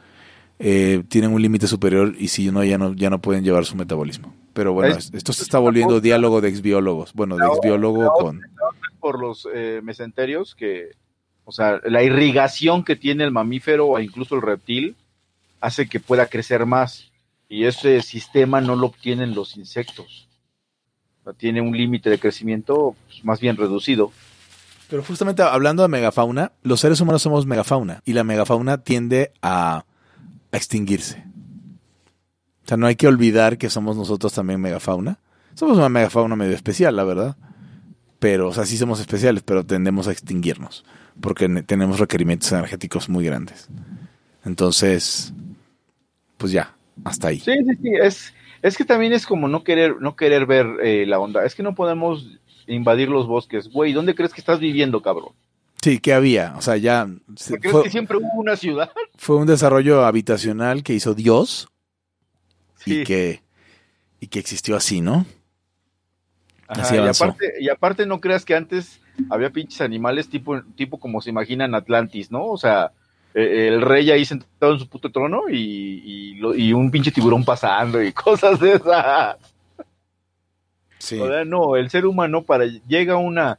[0.57, 3.75] eh, tienen un límite superior y si no ya, no, ya no pueden llevar su
[3.75, 4.33] metabolismo.
[4.53, 7.13] Pero bueno, Es- esto se está volviendo diálogo de exbiólogos.
[7.13, 8.41] Bueno, de exbiólogo con...
[8.99, 10.91] por los eh, mesenterios que,
[11.45, 14.95] o sea, la irrigación que tiene el mamífero o incluso el reptil
[15.61, 17.11] hace que pueda crecer más
[17.47, 20.27] y ese sistema no lo obtienen los insectos.
[21.21, 24.11] O sea, tiene un límite de crecimiento pues, más bien reducido.
[24.89, 29.85] Pero justamente hablando de megafauna, los seres humanos somos megafauna y la megafauna tiende a,
[30.51, 31.23] a extinguirse.
[32.69, 35.17] O sea, no hay que olvidar que somos nosotros también megafauna.
[35.55, 37.35] Somos una megafauna medio especial, la verdad.
[38.19, 40.85] Pero, o sea, sí somos especiales, pero tendemos a extinguirnos
[41.19, 43.69] porque ne- tenemos requerimientos energéticos muy grandes.
[44.45, 45.33] Entonces,
[46.37, 47.39] pues ya, hasta ahí.
[47.39, 51.05] Sí, sí, sí, es, es que también es como no querer, no querer ver eh,
[51.07, 51.45] la onda.
[51.45, 53.67] Es que no podemos invadir los bosques.
[53.71, 55.33] Güey, ¿dónde crees que estás viviendo, cabrón?
[55.81, 56.53] Sí, ¿qué había?
[56.55, 58.91] O sea, ya ¿Crees fue, que siempre hubo una ciudad?
[59.17, 61.67] fue un desarrollo habitacional que hizo Dios
[62.83, 63.01] Sí.
[63.01, 63.41] y que
[64.19, 65.25] y que existió así, ¿no?
[66.67, 68.99] Ajá, Así y, aparte, y aparte no creas que antes
[69.29, 72.45] había pinches animales tipo, tipo como se imaginan Atlantis, ¿no?
[72.45, 72.91] O sea,
[73.33, 77.11] eh, el rey ahí sentado en su puto trono y, y, lo- y un pinche
[77.11, 79.37] tiburón pasando y cosas de esas.
[80.99, 81.19] Sí.
[81.19, 83.57] O sea, no, el ser humano para llega una...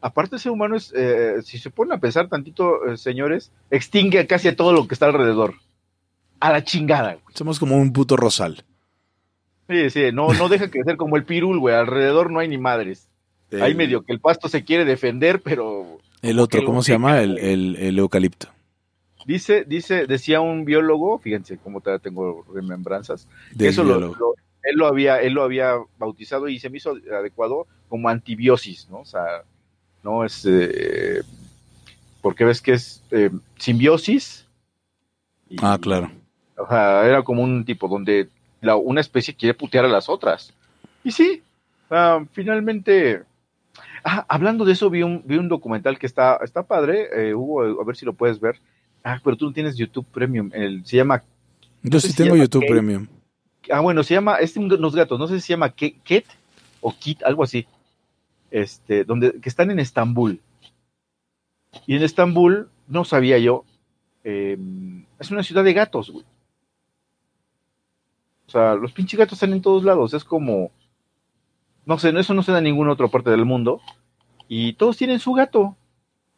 [0.00, 4.26] Aparte el ser humano es, eh, si se ponen a pensar tantito, eh, señores, extingue
[4.26, 5.54] casi a todo lo que está alrededor.
[6.42, 7.12] A la chingada.
[7.14, 7.34] güey.
[7.34, 8.64] Somos como un puto rosal.
[9.68, 11.74] Sí, sí, no, no deja crecer como el pirul, güey.
[11.74, 13.08] Alrededor no hay ni madres.
[13.50, 17.20] El, Ahí medio que el pasto se quiere defender, pero El otro, ¿cómo se llama?
[17.20, 18.48] El, el, el eucalipto.
[19.24, 23.96] dice, dice, decía un biólogo, fíjense cómo todavía tengo remembranzas, que Del eso lo,
[24.64, 29.00] él lo había, él lo había bautizado y se me hizo adecuado como antibiosis, ¿no?
[29.00, 29.42] O sea,
[30.02, 31.20] no es eh,
[32.20, 34.46] porque ves que es eh, simbiosis.
[35.48, 36.10] y- Ah, claro.
[36.56, 38.28] O sea, era como un tipo donde
[38.60, 40.52] la, una especie quiere putear a las otras.
[41.04, 41.42] Y sí,
[42.32, 43.22] finalmente.
[44.04, 47.80] Ah, hablando de eso, vi un, vi un documental que está, está padre, eh, Hugo,
[47.80, 48.56] a ver si lo puedes ver.
[49.04, 50.50] Ah, pero tú no tienes YouTube Premium.
[50.52, 51.22] El, se llama.
[51.82, 52.72] Yo sé sí si tengo YouTube Kate.
[52.72, 53.06] Premium.
[53.70, 54.36] Ah, bueno, se llama.
[54.36, 56.26] Es unos gatos, no sé si se llama Ket
[56.80, 57.66] o Kit, algo así.
[58.50, 60.40] Este, donde, que están en Estambul.
[61.86, 63.64] Y en Estambul, no sabía yo,
[64.24, 64.58] eh,
[65.18, 66.24] es una ciudad de gatos, güey.
[68.46, 70.14] O sea, los pinches gatos están en todos lados.
[70.14, 70.70] Es como.
[71.84, 73.80] No sé, eso no se da en ninguna otra parte del mundo.
[74.48, 75.76] Y todos tienen su gato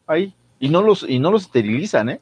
[0.07, 0.35] ahí.
[0.59, 2.21] Y no los, y no los esterilizan, ¿eh?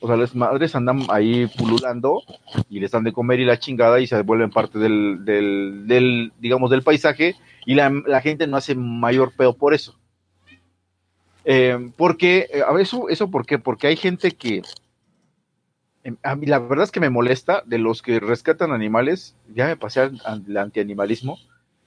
[0.00, 2.22] O sea, las madres andan ahí pululando
[2.68, 6.32] y les dan de comer y la chingada y se vuelven parte del, del, del
[6.40, 9.94] digamos, del paisaje y la, gente no hace mayor peo por eso.
[11.44, 13.58] Eh, porque, eh, a eso, eso ¿por qué?
[13.58, 14.62] Porque hay gente que,
[16.22, 19.76] a mí la verdad es que me molesta de los que rescatan animales, ya me
[19.76, 21.38] pasé al, al antianimalismo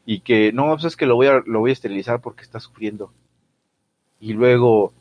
[0.06, 2.60] y que no, pues es que lo voy a, lo voy a esterilizar porque está
[2.60, 3.12] sufriendo.
[4.20, 4.94] Y luego,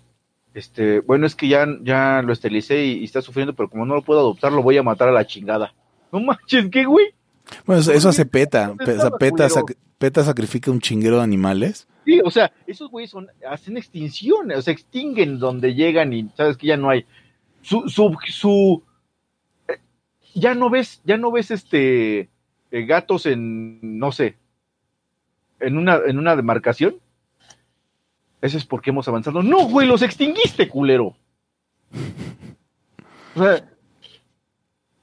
[0.54, 3.94] este, bueno, es que ya, ya lo esterilicé y, y está sufriendo, pero como no
[3.94, 5.74] lo puedo adoptar, lo voy a matar a la chingada.
[6.12, 7.06] No manches, ¿qué, güey?
[7.66, 8.68] Bueno, eso, eso hace PETA.
[8.68, 11.86] ¿Dónde Pe- o sea, estaba, PETA, sac- PETA sacrifica un chinguero de animales.
[12.04, 16.56] Sí, o sea, esos güeyes son, hacen extinciones, o sea, extinguen donde llegan y sabes
[16.56, 17.04] que ya no hay.
[17.62, 18.82] Su, su, su,
[20.34, 22.28] ya no ves, ya no ves este
[22.70, 24.36] eh, gatos en, no sé,
[25.60, 26.96] en una, en una demarcación.
[28.40, 29.42] Eso es porque hemos avanzado.
[29.42, 31.16] No, güey, los extinguiste, culero.
[33.34, 33.68] O sea,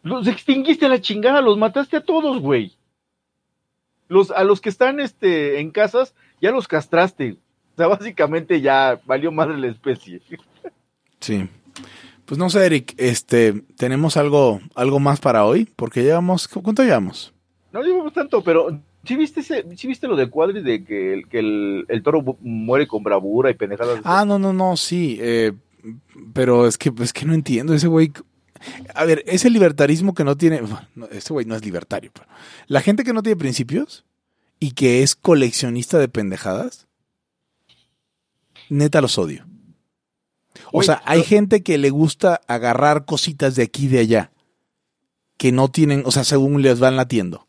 [0.04, 2.74] los extinguiste a la chingada, los mataste a todos, güey.
[4.08, 7.38] Los, a los que están este, en casas, ya los castraste.
[7.74, 10.22] O sea, básicamente ya valió madre la especie.
[11.20, 11.48] Sí.
[12.32, 16.82] Pues no sé, Eric, este, tenemos algo, algo más para hoy, porque llevamos, ¿cu- ¿cuánto
[16.82, 17.34] llevamos?
[17.74, 21.28] No llevamos tanto, pero ¿sí viste, ese, sí viste lo de Cuadri de que, el,
[21.28, 24.00] que el, el toro muere con bravura y pendejadas?
[24.06, 25.52] Ah, no, no, no, sí, eh,
[26.32, 28.14] pero es que, es que no entiendo, ese güey,
[28.96, 32.28] a ver, ese libertarismo que no tiene, bueno, no, ese güey no es libertario, pero
[32.68, 34.06] la gente que no tiene principios
[34.58, 36.88] y que es coleccionista de pendejadas,
[38.70, 39.46] neta los odio.
[40.72, 44.32] O sea, hay lo- gente que le gusta agarrar cositas de aquí y de allá,
[45.38, 47.48] que no tienen, o sea, según les van latiendo.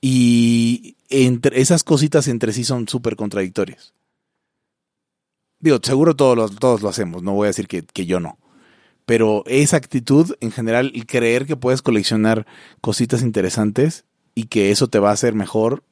[0.00, 3.94] Y entre esas cositas entre sí son súper contradictorias.
[5.60, 8.38] Digo, seguro todos lo, todos lo hacemos, no voy a decir que, que yo no.
[9.06, 12.46] Pero esa actitud, en general, y creer que puedes coleccionar
[12.80, 15.84] cositas interesantes y que eso te va a hacer mejor,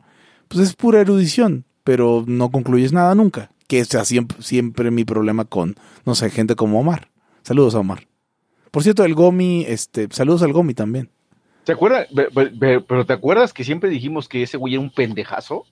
[0.48, 3.52] pues es pura erudición, pero no concluyes nada nunca.
[3.70, 7.08] Que sea siempre, siempre mi problema con, no sé, gente como Omar.
[7.42, 8.08] Saludos a Omar.
[8.72, 11.08] Por cierto, el Gomi, este, saludos al Gomi también.
[11.62, 12.08] ¿Te acuerdas?
[12.12, 15.66] Pe- pe- pe- Pero ¿te acuerdas que siempre dijimos que ese güey era un pendejazo?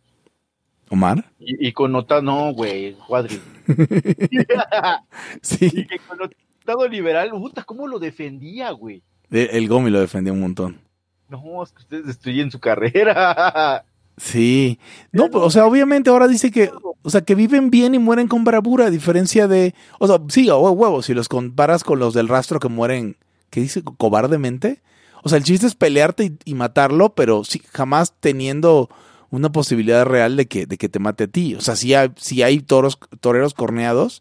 [0.90, 1.32] ¿Omar?
[1.40, 3.40] Y, y con nota, no, güey, cuadri.
[5.42, 5.66] Sí.
[5.72, 9.02] y que con notado liberal, puta, ¿cómo lo defendía, güey?
[9.28, 10.80] El, el Gomi lo defendía un montón.
[11.28, 13.84] No, es que ustedes destruyen su carrera.
[14.18, 14.78] Sí.
[15.12, 16.70] No, pues, o sea, obviamente ahora dice que,
[17.02, 20.48] o sea, que viven bien y mueren con bravura, a diferencia de, o sea, sí,
[20.48, 23.16] a huevo, si los comparas con los del rastro que mueren,
[23.50, 23.82] ¿qué dice?
[23.82, 24.82] Cobardemente.
[25.22, 28.88] O sea, el chiste es pelearte y, y matarlo, pero sí, jamás teniendo
[29.30, 31.54] una posibilidad real de que, de que te mate a ti.
[31.54, 34.20] O sea, sí hay, sí hay toros, toreros corneados,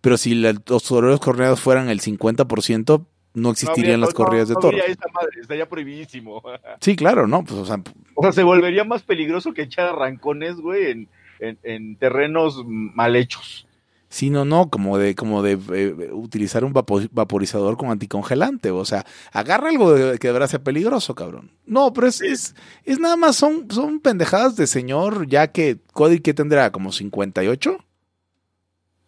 [0.00, 4.54] pero si la- los toreros corneados fueran el 50%, no existirían No las corridas de
[4.54, 4.80] no toros.
[4.86, 6.42] esa madre, estaría prohibidísimo.
[6.80, 7.44] Sí, claro, ¿no?
[7.44, 7.80] Pues, o sea,
[8.14, 11.08] O sea, se volvería más peligroso que echar arrancones, güey, en,
[11.40, 13.66] en, en terrenos mal hechos.
[14.08, 18.70] Sí, no, no, como de, como de eh, utilizar un vapo- vaporizador con anticongelante.
[18.70, 21.50] O sea, agarra algo de- que deberá ser peligroso, cabrón.
[21.64, 22.54] No, pero es, es,
[22.84, 26.70] es nada más, son, son pendejadas de señor, ya que Cody, ¿qué tendrá?
[26.72, 27.78] ¿Como 58?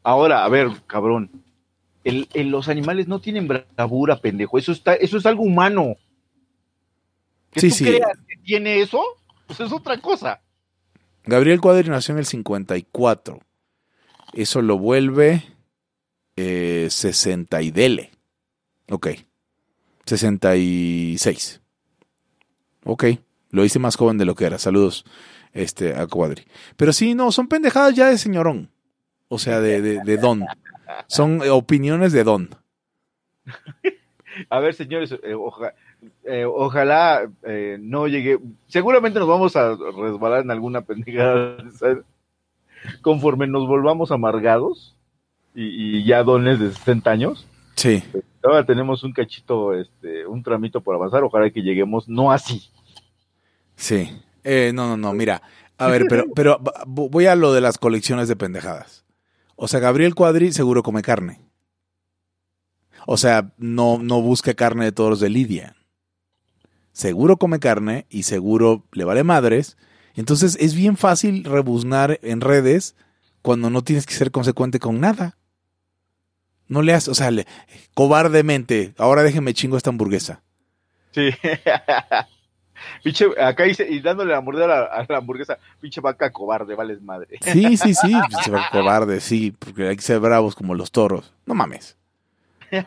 [0.03, 1.31] Ahora, a ver, cabrón.
[2.05, 4.59] El, el- los animales no tienen bravura, pendejo.
[4.59, 5.97] Eso está, eso es algo humano.
[7.51, 7.85] Que Sí, tú sí.
[7.85, 9.03] creas que tiene eso,
[9.47, 10.41] pues es otra cosa.
[11.25, 13.41] Gabriel Cuadri nació en el 54.
[14.35, 15.43] Eso lo vuelve
[16.37, 18.11] eh, 60 y dele.
[18.91, 19.09] Ok.
[20.05, 21.61] 66.
[22.85, 23.05] Ok.
[23.51, 24.59] Lo hice más joven de lo que era.
[24.59, 25.05] Saludos
[25.53, 26.45] este, a Cuadri.
[26.77, 28.71] Pero sí, no, son pendejadas ya de señorón.
[29.29, 30.45] O sea, de, de, de don.
[31.07, 32.51] Son opiniones de don.
[34.51, 35.75] A ver, señores, eh, oja-
[36.25, 38.39] eh, ojalá eh, no llegue.
[38.67, 41.57] Seguramente nos vamos a resbalar en alguna pendejada.
[41.79, 41.99] ¿sabes?
[43.01, 44.97] Conforme nos volvamos amargados
[45.55, 47.47] y, y ya dones de 60 años.
[47.77, 48.03] Sí.
[48.43, 51.23] Ahora tenemos un cachito, este, un tramito por avanzar.
[51.23, 52.71] Ojalá que lleguemos no así.
[53.77, 54.11] Sí.
[54.45, 55.43] No, no, no, mira.
[55.79, 59.04] A ver, pero, pero voy a lo de las colecciones de pendejadas.
[59.57, 61.41] O sea, Gabriel Cuadri seguro come carne.
[63.07, 65.77] O sea, no, no busca carne de toros de Lidia.
[66.93, 69.77] Seguro come carne y seguro le vale madres.
[70.15, 72.95] Entonces es bien fácil rebuznar en redes
[73.43, 75.37] cuando no tienes que ser consecuente con nada.
[76.67, 77.47] No le haces, o sea, le-
[77.95, 80.43] cobardemente, ahora déjeme chingo esta hamburguesa.
[81.13, 81.31] Sí.
[83.03, 87.39] Pinche, acá dice, y dándole la mordida a la, hamburguesa, pinche vaca cobarde, vales madre.
[87.41, 91.33] Sí, sí, sí, pinche cobarde, sí, porque hay que ser bravos como los toros.
[91.47, 91.97] No mames.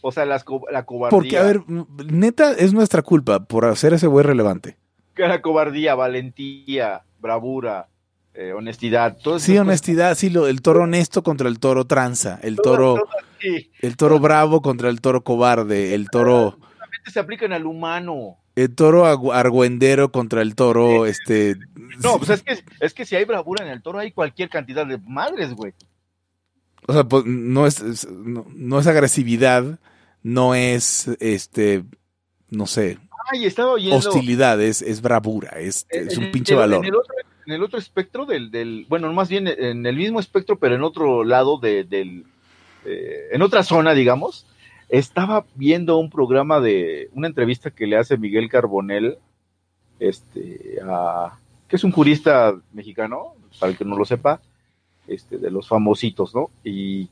[0.00, 1.10] O sea, las, la cobardía.
[1.10, 1.62] Porque, a ver,
[2.06, 4.76] neta, es nuestra culpa por hacer ese güey relevante.
[5.14, 7.88] que la cobardía, valentía, bravura,
[8.34, 9.16] eh, honestidad.
[9.20, 13.08] Todo Sí, honestidad, sí, lo, el toro honesto contra el toro tranza, el toro,
[13.80, 16.56] el toro bravo contra el toro cobarde, el toro,
[17.10, 18.36] se aplican al humano.
[18.56, 21.56] el toro argüendero contra el toro, este,
[22.02, 24.84] No, pues es que, es que si hay bravura en el toro, hay cualquier cantidad
[24.86, 25.72] de madres, güey.
[26.86, 29.78] o sea, pues, no es, es- no, no es agresividad,
[30.22, 31.84] no es, este,
[32.50, 32.98] no sé,
[33.30, 33.96] Ay, estaba oyendo.
[33.96, 36.78] hostilidad, es, es bravura, es, en- es un pinche valor.
[36.84, 37.14] En el, otro,
[37.46, 40.82] en el otro espectro del, del, bueno, más bien en el mismo espectro, pero en
[40.82, 42.24] otro lado de- del,
[42.84, 44.46] eh, en otra zona, digamos,
[44.88, 49.18] estaba viendo un programa de, una entrevista que le hace Miguel Carbonell,
[50.00, 54.40] este, a, que es un jurista mexicano, para el que no lo sepa,
[55.06, 56.50] este, de los famositos, ¿no?
[56.64, 57.08] Y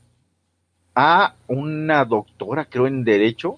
[0.95, 3.57] a una doctora, creo, en Derecho,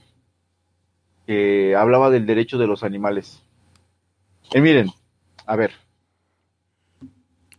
[1.26, 3.41] que hablaba del derecho de los animales.
[4.53, 4.89] Y miren,
[5.45, 5.72] a ver,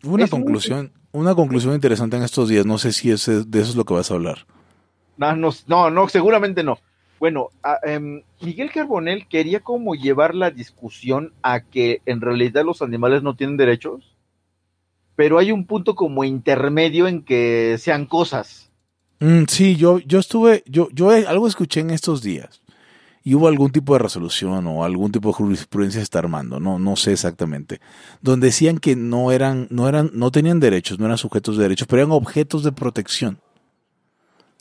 [0.03, 2.65] Hubo una Es conclusión, una conclusión interesante en estos días.
[2.65, 4.47] No sé si ese- de eso es lo que vas a hablar.
[5.21, 6.79] No, no, no, no, seguramente no.
[7.19, 12.81] Bueno, a- em, Miguel Carbonell quería como llevar la discusión a que en realidad los
[12.83, 14.17] animales no tienen derechos,
[15.17, 18.71] pero hay un punto como intermedio en que sean cosas.
[19.21, 22.63] Mm, sí, yo, yo estuve, yo, yo eh, algo escuché en estos días
[23.23, 26.97] y hubo algún tipo de resolución o algún tipo de jurisprudencia está armando, no, no
[26.97, 27.83] sé exactamente,
[28.23, 31.87] donde decían que no eran, no eran, no tenían derechos, no eran sujetos de derechos,
[31.87, 33.39] pero eran objetos de protección.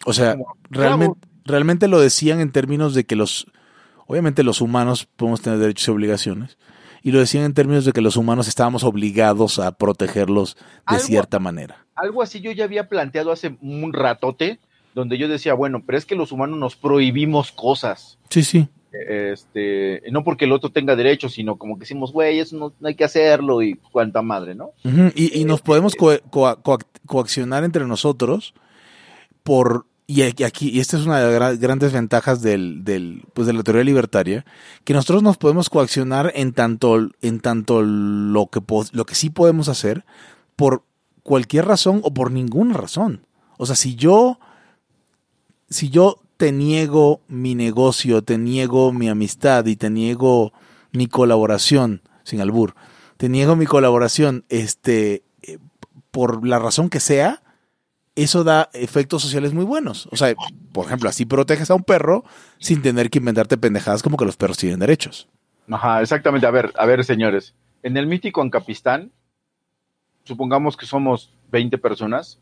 [0.06, 3.48] O sea, Como realmente, realmente lo decían en términos de que los,
[4.08, 6.58] obviamente los humanos podemos tener derechos y obligaciones,
[7.02, 10.62] y lo decían en términos de que los humanos estábamos obligados a protegerlos de
[10.96, 11.86] Algo- cierta manera.
[11.96, 14.60] Algo así yo ya había planteado hace un ratote,
[14.96, 18.18] donde yo decía, bueno, pero es que los humanos nos prohibimos cosas.
[18.30, 18.68] Sí, sí.
[18.92, 22.88] Este, no porque el otro tenga derechos, sino como que decimos, güey, eso no, no
[22.88, 24.72] hay que hacerlo y cuánta madre, ¿no?
[25.16, 28.54] Y, y nos podemos co- co- co- coaccionar entre nosotros
[29.44, 33.46] por y aquí y esta es una de las gra- grandes ventajas del, del pues
[33.46, 34.44] de la teoría libertaria
[34.84, 38.60] que nosotros nos podemos coaccionar en tanto en tanto lo que
[38.92, 40.06] lo que sí podemos hacer
[40.56, 40.84] por
[41.22, 43.28] cualquier razón o por ninguna razón.
[43.58, 44.40] O sea si yo
[45.70, 50.54] si yo te niego mi negocio te niego mi amistad y te niego
[50.92, 52.74] mi colaboración sin albur
[53.18, 55.60] te niego mi colaboración este eh,
[56.10, 57.44] por la razón que sea
[58.24, 60.08] eso da efectos sociales muy buenos.
[60.12, 60.34] O sea,
[60.72, 62.24] por ejemplo, así proteges a un perro
[62.60, 65.28] sin tener que inventarte pendejadas como que los perros tienen derechos.
[65.70, 66.48] Ajá, exactamente.
[66.48, 67.54] A ver, a ver, señores.
[67.84, 69.12] En el mítico Ancapistán,
[70.24, 72.40] supongamos que somos 20 personas.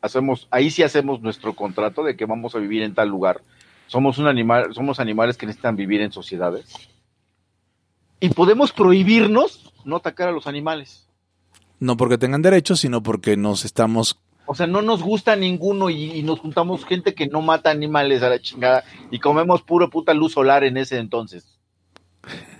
[0.00, 3.40] Hacemos, ahí sí hacemos nuestro contrato de que vamos a vivir en tal lugar.
[3.86, 6.74] Somos un animal, somos animales que necesitan vivir en sociedades.
[8.20, 11.06] Y podemos prohibirnos no atacar a los animales.
[11.78, 14.18] No porque tengan derechos, sino porque nos estamos...
[14.52, 18.22] O sea, no nos gusta ninguno y, y nos juntamos gente que no mata animales
[18.22, 21.58] a la chingada y comemos puro puta luz solar en ese entonces.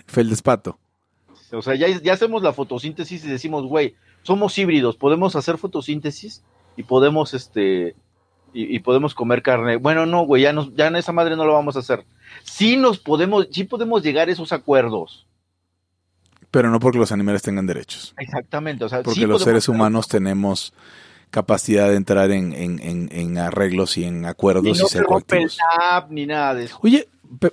[0.07, 0.79] Feldespato.
[1.53, 6.43] O sea, ya, ya hacemos la fotosíntesis y decimos, güey, somos híbridos, podemos hacer fotosíntesis
[6.79, 7.95] y podemos, este,
[8.55, 9.77] y, y podemos comer carne.
[9.77, 12.07] Bueno, no, güey, ya, nos, ya en esa madre no lo vamos a hacer.
[12.43, 15.27] Sí nos podemos, sí podemos llegar a esos acuerdos.
[16.51, 18.15] Pero no porque los animales tengan derechos.
[18.17, 20.73] Exactamente, o sea, Porque sí los seres humanos tenemos
[21.33, 25.59] capacidad de entrar en, en- en- en arreglos y en acuerdos y no ser coactivos.
[25.79, 26.79] tap ni nada de eso.
[26.83, 27.09] Oye,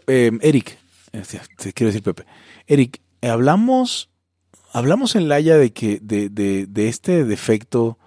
[0.06, 0.78] eh, Eric,
[1.14, 1.24] eh,
[1.58, 2.26] te quiero decir Pepe.
[2.68, 4.10] Eric, eh, hablamos,
[4.74, 7.98] hablamos en Laia de que, de, de, de este defecto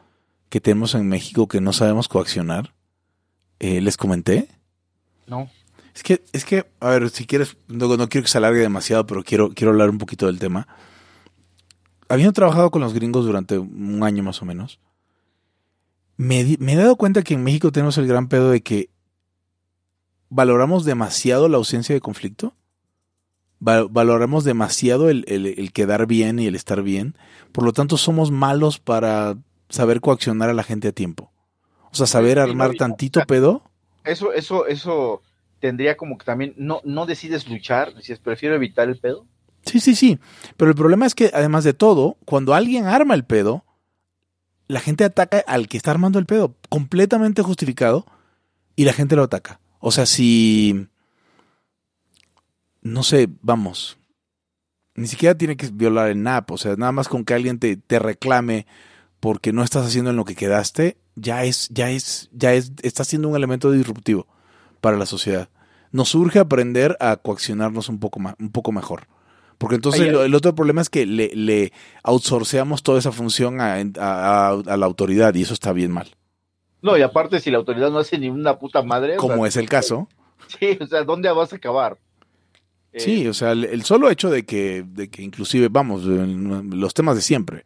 [0.48, 2.72] que tenemos en México que no sabemos coaccionar.
[3.58, 4.48] Eh, ¿Les comenté?
[5.26, 5.50] No.
[5.94, 9.06] Es que, es que, a ver, si quieres, no, no quiero que se alargue demasiado,
[9.06, 10.66] pero quiero, quiero hablar un poquito del tema.
[12.08, 14.78] Habiendo trabajado con los gringos durante un año más o menos,
[16.22, 18.90] me, he dado cuenta que en México tenemos el gran pedo de que
[20.28, 22.54] valoramos demasiado la ausencia de conflicto.
[23.66, 27.16] Va- valoramos demasiado el, el- el quedar bien y el estar bien.
[27.52, 29.36] Por lo tanto, somos malos para
[29.68, 31.30] saber coaccionar a la gente a tiempo.
[31.90, 33.62] O sea, saber armar tantito pedo.
[34.04, 35.22] Eso, eso, eso
[35.60, 39.26] tendría como que también, no, no decides luchar, dices, prefiero evitar el pedo.
[39.64, 40.18] Sí, sí, sí.
[40.56, 43.64] Pero el problema es que, además de todo, cuando alguien arma el pedo,
[44.68, 48.06] la gente ataca al que está armando el pedo, completamente justificado,
[48.76, 49.60] y la gente lo ataca.
[49.80, 50.88] O sea, si.
[52.80, 53.98] No sé, vamos.
[54.94, 56.50] Ni siquiera tiene que violar el NAP.
[56.50, 58.66] O sea, nada más con que alguien te, te reclame
[59.20, 63.04] porque no estás haciendo en lo que quedaste, ya es, ya es, ya es, está
[63.04, 64.26] siendo un elemento disruptivo
[64.80, 65.48] para la sociedad.
[65.92, 69.06] Nos urge aprender a coaccionarnos un poco, ma- un poco mejor.
[69.62, 73.76] Porque entonces Ay, el, otro problema es que le, le outsourceamos toda esa función a,
[73.76, 76.08] a- la autoridad y eso está bien mal.
[76.82, 79.14] No, y aparte, si la autoridad no hace ni una puta madre.
[79.14, 80.08] o Como sea, es el caso.
[80.58, 81.96] Sí, o sea, ¿dónde vas a acabar?
[82.92, 86.92] Eh, Sí, o sea, el, el solo hecho de que, de que inclusive, vamos, los
[86.92, 87.64] temas de siempre.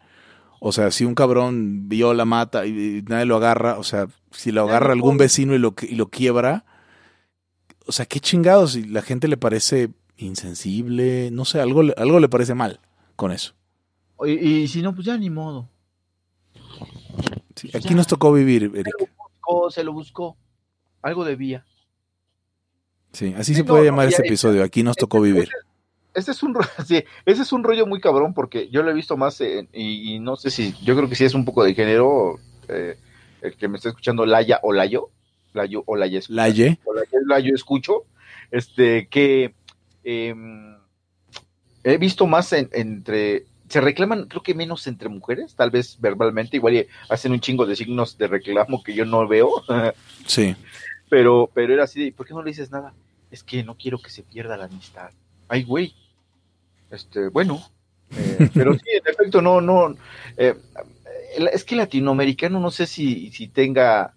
[0.61, 4.53] O sea, si un cabrón viola, mata y, y nadie lo agarra, o sea, si
[4.53, 6.67] lo agarra algún vecino y lo, y lo quiebra,
[7.87, 9.89] o sea, qué chingados, y la gente le parece
[10.19, 12.81] insensible, no sé, algo, le- algo le parece mal
[13.17, 13.55] con eso.
[14.25, 15.69] Y, y si no, pues ya ni modo.
[17.55, 18.95] Sí, aquí nos tocó vivir, Eric.
[19.19, 20.37] Buscó, se lo buscó.
[21.03, 21.65] Algo debía.
[23.13, 25.49] Sí, así Sí, se no, puede no, llamar ya- este episodio, aquí nos tocó vivir.
[26.15, 26.57] Ese es un
[26.87, 30.15] sí, ese es un rollo muy cabrón porque yo lo he visto más en- y,
[30.15, 32.39] y no sé si yo creo que sí es un poco de género
[32.69, 32.99] eh,
[33.43, 35.11] el que me está escuchando Laya o Layo
[35.53, 36.79] Layo o Laya escucha, Laye.
[36.85, 38.05] o Layo, Layo escucho
[38.51, 39.55] este que
[40.09, 40.77] em,
[41.83, 46.57] he visto más en- entre se reclaman creo que menos entre mujeres tal vez verbalmente
[46.57, 49.51] igual hacen un chingo de signos de reclamo que yo no veo
[50.27, 50.55] Sí.
[51.11, 52.95] pero pero era así de ¿por qué no le dices nada?
[53.33, 55.11] es que no quiero que se pierda la amistad
[55.49, 55.93] ay güey
[56.93, 57.61] este bueno
[58.17, 59.97] eh, pero sí en efecto no no
[60.37, 60.55] eh,
[61.53, 64.15] es que el latinoamericano no sé si si tenga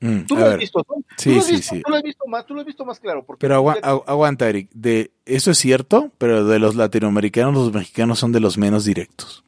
[0.00, 0.86] Mm, tú lo has visto
[1.18, 1.82] sí, tú lo has sí, visto, sí.
[1.82, 4.04] tú lo has visto más tú lo has visto más claro porque Pero agua- agu-
[4.06, 4.70] aguanta, Eric.
[4.72, 9.44] De, eso es cierto, pero de los latinoamericanos, los mexicanos son de los menos directos.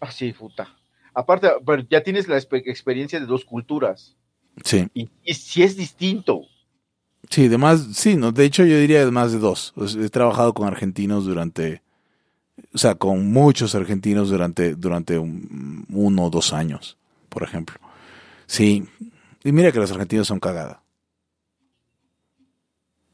[0.00, 0.68] ah sí puta
[1.14, 4.16] aparte pero ya tienes la experiencia de dos culturas
[4.64, 4.88] Sí.
[4.94, 6.42] y, y si es distinto
[7.28, 9.72] Sí, de más, sí, no, de hecho yo diría de más de dos.
[9.96, 11.80] He trabajado con argentinos durante,
[12.74, 16.96] o sea, con muchos argentinos durante, durante un- uno o dos años,
[17.28, 17.76] por ejemplo.
[18.46, 18.84] Sí,
[19.42, 20.82] Y mira que los argentinos son cagada.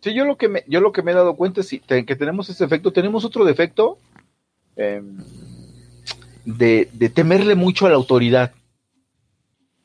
[0.00, 2.48] Sí, yo lo que me, yo lo que me he dado cuenta es que tenemos
[2.48, 2.92] ese efecto.
[2.92, 3.98] Tenemos otro defecto
[4.76, 5.02] eh,
[6.44, 8.52] de, de temerle mucho a la autoridad.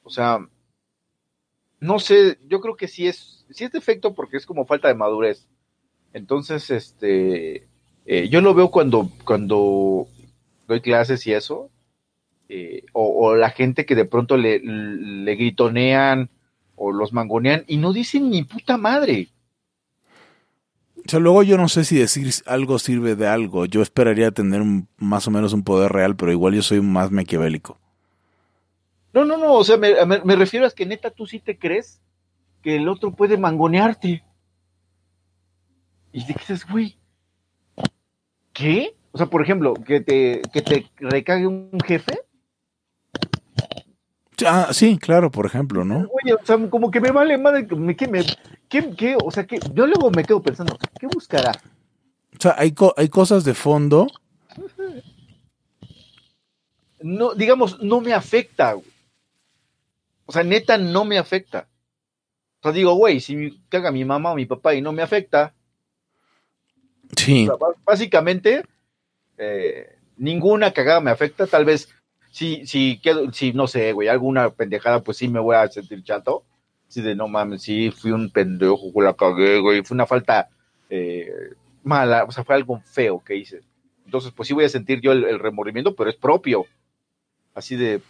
[0.04, 0.46] O sea,
[1.80, 4.96] no sé, yo creo que sí es, sí es defecto porque es como falta de
[4.96, 5.48] madurez.
[6.14, 7.68] Entonces, este,
[8.06, 10.08] eh, yo lo veo cuando, cuando
[10.68, 11.70] doy clases y eso,
[12.54, 16.30] eh, o, o la gente que de pronto le, le gritonean
[16.76, 19.30] o los mangonean y no dicen ni puta madre.
[20.98, 23.66] O sea, luego yo no sé si decir algo sirve de algo.
[23.66, 27.10] Yo esperaría tener un- más o menos un poder real, pero igual yo soy más
[27.10, 27.80] maquiavélico.
[29.14, 31.58] No, no, no, o sea, me, me- me refiero a que neta tú sí te
[31.58, 32.02] crees
[32.62, 34.24] que el otro puede mangonearte.
[36.12, 36.98] Y dices, güey,
[38.54, 38.94] ¿qué?
[39.14, 42.20] O sea, por ejemplo, que te, que te recague un jefe.
[44.48, 46.08] Ah, sí, claro, por ejemplo, ¿no?
[46.24, 48.24] Oye, o sea, como que me vale madre, que me, que me,
[48.70, 49.18] ¿qué, qué?
[49.24, 51.52] o sea, que yo luego me quedo pensando, ¿qué buscará?
[52.38, 54.08] O sea, hay, co- hay cosas de fondo.
[57.02, 58.86] No, digamos, no me afecta, güey.
[60.26, 61.68] O sea, neta, no me afecta.
[62.60, 65.54] O sea, digo, güey, si caga mi mamá o mi papá y no me afecta,
[67.18, 67.44] Sí.
[67.44, 68.64] O sea, bá- básicamente,
[69.38, 71.46] eh, ninguna cagada me afecta.
[71.46, 71.90] Tal vez,
[72.32, 76.04] si, si quedo, si no sé, güey, alguna pendejada, pues sí me voy a sentir
[76.04, 76.44] chato.
[76.88, 79.84] Sí, de no mames, sí, fui un pendejo, la cagué, güey.
[79.84, 80.50] Fue una falta
[80.90, 81.30] eh,
[81.84, 83.62] mala, o sea, fue algo feo que hice.
[84.06, 86.66] Entonces, pues sí voy a sentir yo el, el remordimiento, pero es propio.
[87.54, 88.02] Así de.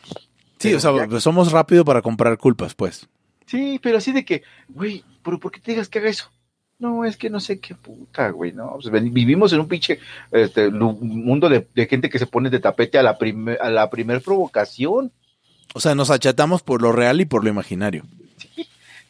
[0.58, 3.08] Sí, o sea, pues somos rápido para comprar culpas, pues.
[3.46, 6.32] Sí, pero así de que, güey, ¿pero por qué te digas que haga eso?
[6.82, 8.80] No, es que no sé qué puta, güey, ¿no?
[8.82, 10.00] Pues vivimos en un pinche
[10.32, 13.88] este, mundo de, de gente que se pone de tapete a la, prime- a la
[13.92, 15.12] primer provocación.
[15.76, 18.04] O sea, nos achatamos por lo real y por lo imaginario.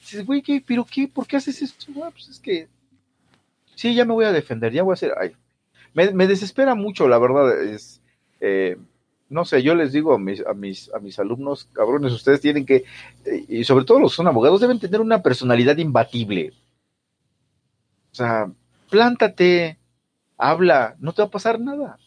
[0.02, 0.62] Dices, güey, ¿qué?
[0.68, 1.08] ¿pero qué?
[1.08, 1.86] ¿Por qué haces esto?
[2.04, 2.68] Ah, pues es que,
[3.76, 5.32] sí, ya me voy a defender, ya voy a hacer, ay.
[5.94, 8.02] Me, me desespera mucho, la verdad, es,
[8.42, 8.76] eh,
[9.30, 12.66] no sé, yo les digo a mis, a mis, a mis alumnos, cabrones, ustedes tienen
[12.66, 12.84] que,
[13.24, 16.52] eh, y sobre todo los que son abogados, deben tener una personalidad imbatible.
[18.12, 18.52] O sea,
[18.90, 19.80] plántate,
[20.38, 21.98] habla, no te va a pasar nada.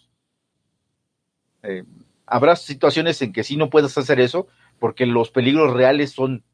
[1.63, 1.85] Eh,
[2.27, 4.47] habrá situaciones en que sí no puedas hacer eso,
[4.79, 6.45] porque los peligros reales son,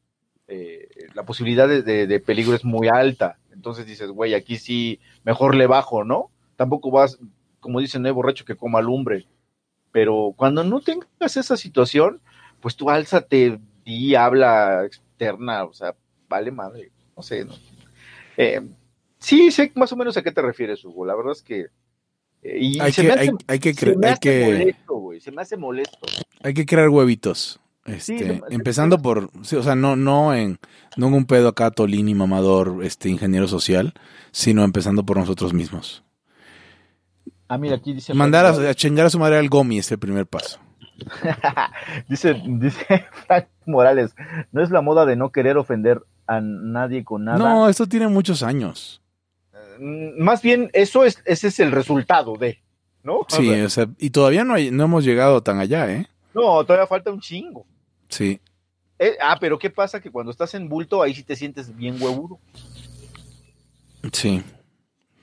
[0.47, 3.37] eh, la posibilidad de, de- peligro es muy alta.
[3.53, 6.31] Entonces dices, güey, aquí sí, mejor le bajo, ¿no?
[6.55, 7.19] Tampoco vas,
[7.59, 9.27] como dicen, no hay borracho que coma lumbre.
[9.91, 12.21] Pero cuando no tengas esa situación,
[12.61, 15.95] pues tú álzate y habla externa, o sea,
[16.29, 17.53] vale madre, no sé, ¿no?
[18.37, 18.61] Eh,
[19.21, 21.05] sí, sé más o menos a qué te refieres, Hugo.
[21.05, 21.67] La verdad es que.
[22.43, 24.45] eh, y Hay se que, me hace, hay, hay que, se me hay hace que,
[24.45, 25.21] molesto, güey.
[25.21, 26.11] Se me hace molesto.
[26.43, 27.59] hay que crear huevitos.
[27.85, 30.59] Este, Sí, empezando por, sí, o sea, no, no en,
[30.97, 33.93] no en un pedo acá Tolini mamador, este ingeniero social,
[34.31, 36.03] sino empezando por nosotros mismos.
[37.47, 38.13] Ah, mira, aquí dice.
[38.13, 40.59] Mandar a, a chingar a su madre al Gomi es el primer paso.
[42.07, 44.13] dice, dice Frank Morales,
[44.51, 47.39] no es la moda de no querer ofender a nadie con nada.
[47.39, 49.01] No, esto tiene muchos años.
[49.83, 52.61] Mm, Más bien, eso es, ese es el resultado de,
[53.03, 53.19] ¿no?
[53.21, 56.07] O Sí, sea, o sea, y todavía no, hay, no hemos llegado tan allá, ¿eh?
[56.35, 57.65] no, todavía falta un chingo.
[58.09, 58.39] Sí.
[58.99, 59.99] Eh, ah, pero ¿qué pasa?
[59.99, 62.39] Que cuando estás en bulto, ahí sí te sientes bien huevudo.
[64.13, 64.43] Sí.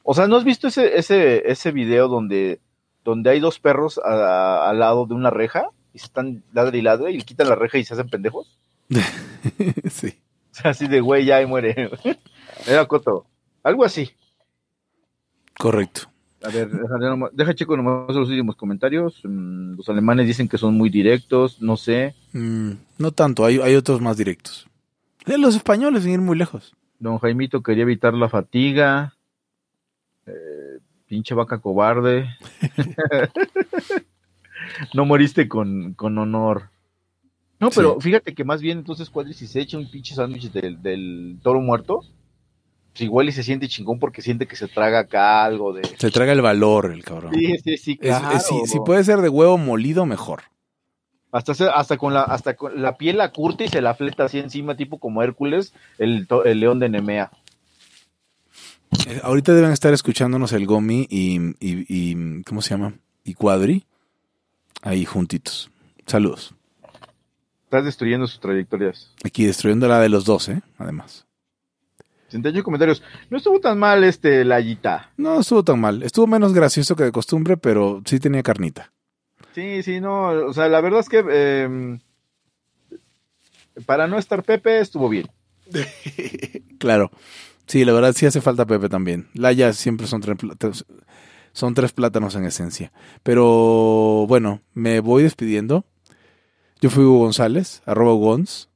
[0.02, 2.60] O sea, ¿no has visto ese, ese, ese video donde,
[3.04, 4.08] donde hay dos perros a-
[4.64, 7.48] a- al lado de una reja y se están ladre y ladre y le quitan
[7.48, 8.58] la reja y se hacen pendejos?
[9.90, 10.14] sí.
[10.50, 11.90] O sea, así de güey, ya ahí muere.
[12.66, 13.26] Era coto.
[13.62, 14.10] Algo así.
[15.58, 16.02] Correcto.
[16.42, 19.20] A ver, deja, deja checo nomás los últimos comentarios.
[19.24, 22.14] Mm, Los alemanes dicen que son muy directos, no sé.
[22.32, 24.66] Mm, no tanto, hay, hay otros más directos.
[25.26, 26.74] Los españoles sin ir muy lejos.
[27.00, 29.14] Don Jaimito quería evitar la fatiga.
[30.26, 32.28] Eh, pinche vaca cobarde.
[34.94, 36.70] no moriste con, con honor.
[37.60, 38.08] No, pero Sí.
[38.08, 41.60] fíjate que más bien entonces Cuadri si se echa un pinche sándwich del, del toro
[41.60, 42.04] muerto,
[42.98, 45.82] pues igual y se siente chingón porque siente que se traga acá algo de...
[45.98, 47.32] Se traga el valor el cabrón.
[47.34, 48.36] Sí, sí, sí, Es- claro.
[48.36, 50.42] es- si, si puede ser de huevo molido, mejor.
[51.30, 54.38] Hasta, hasta con la hasta con la piel la curte y se la fleta así
[54.38, 57.30] encima, tipo como Hércules, el, el león de Nemea.
[59.06, 62.94] Eh, ahorita deben estar escuchándonos el Gomi y, y, y- ¿cómo se llama?
[63.24, 63.84] Y Cuadri.
[64.82, 65.70] Ahí juntitos.
[66.06, 66.54] Saludos.
[67.64, 69.12] Estás destruyendo sus trayectorias.
[69.24, 70.62] Aquí destruyendo la de los dos, ¿eh?
[70.78, 71.26] Además.
[72.28, 73.02] 68 comentarios.
[73.30, 75.10] No estuvo tan mal este Layita.
[75.16, 76.02] No estuvo tan mal.
[76.02, 78.92] Estuvo menos gracioso que de costumbre, pero sí tenía carnita.
[79.54, 80.28] Sí, sí, no.
[80.28, 81.98] O sea, la verdad es que eh,
[83.86, 85.28] para no estar Pepe, estuvo bien.
[86.78, 87.10] claro.
[87.66, 89.28] Sí, la verdad sí hace falta Pepe también.
[89.34, 90.84] Laya siempre son tres,
[91.52, 92.92] son tres plátanos en esencia.
[93.22, 95.84] Pero bueno, me voy despidiendo.
[96.80, 98.67] Yo fui Hugo González, arroba Gons.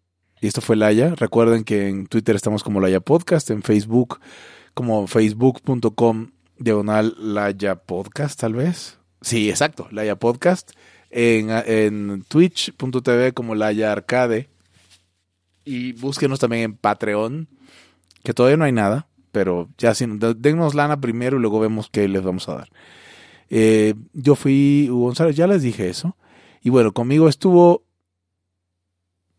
[0.42, 1.14] Y esto fue Laya.
[1.14, 4.18] Recuerden que en Twitter estamos como Laya Podcast, en Facebook
[4.74, 8.98] como facebook.com diagonal Laya Podcast, tal vez.
[9.20, 10.72] Sí, exacto, Laya Podcast.
[11.10, 14.48] En, en twitch.tv como Laya Arcade.
[15.64, 17.48] Y búsquenos también en Patreon,
[18.24, 22.08] que todavía no hay nada, pero ya si, dennos lana primero y luego vemos qué
[22.08, 22.68] les vamos a dar.
[23.48, 26.16] Eh, yo fui Hugo González, ya les dije eso.
[26.62, 27.84] Y bueno, conmigo estuvo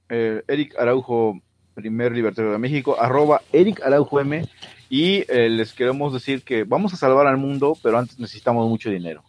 [0.10, 1.42] Eh, Eric Araujo,
[1.74, 4.48] primer libertario de México, arroba Eric Araujo M.
[4.90, 8.90] Y eh, les queremos decir que vamos a salvar al mundo, pero antes necesitamos mucho
[8.90, 9.24] dinero.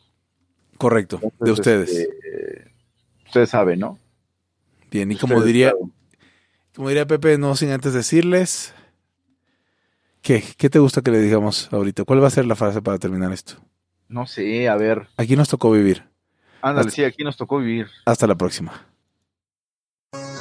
[0.77, 1.91] correcto, de ustedes.
[1.91, 2.73] este,
[3.27, 3.99] ustedes saben, ¿no?
[4.91, 5.93] Bien, y como diría, saben.
[6.75, 8.75] como diría Pepe, no sin antes decirles,
[10.21, 10.45] ¿qué?
[10.59, 12.05] ¿Qué te gusta que le digamos ahorita?
[12.05, 13.55] ¿Cuál va a ser la frase para terminar esto?
[14.09, 15.09] No sé, a ver.
[15.17, 16.05] Aquí nos tocó vivir.
[16.61, 17.89] Ándale, Hasta- sí, aquí nos tocó vivir.
[18.05, 18.87] Hasta la próxima.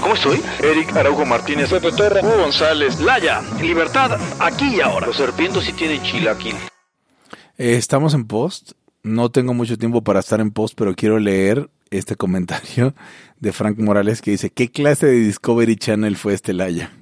[0.00, 0.40] ¿Cómo estoy?
[0.62, 5.06] Eric Araujo Martínez, Pepe Torra, Hugo González, Laya, libertad aquí y ahora.
[5.06, 6.54] Los serpientes sí tienen chilaquil.
[7.56, 8.72] Eh, estamos en post.
[9.02, 12.94] No tengo mucho tiempo para estar en post, pero quiero leer este comentario
[13.40, 16.92] de Frank Morales que dice, ¿qué clase de Discovery Channel fue este Laya?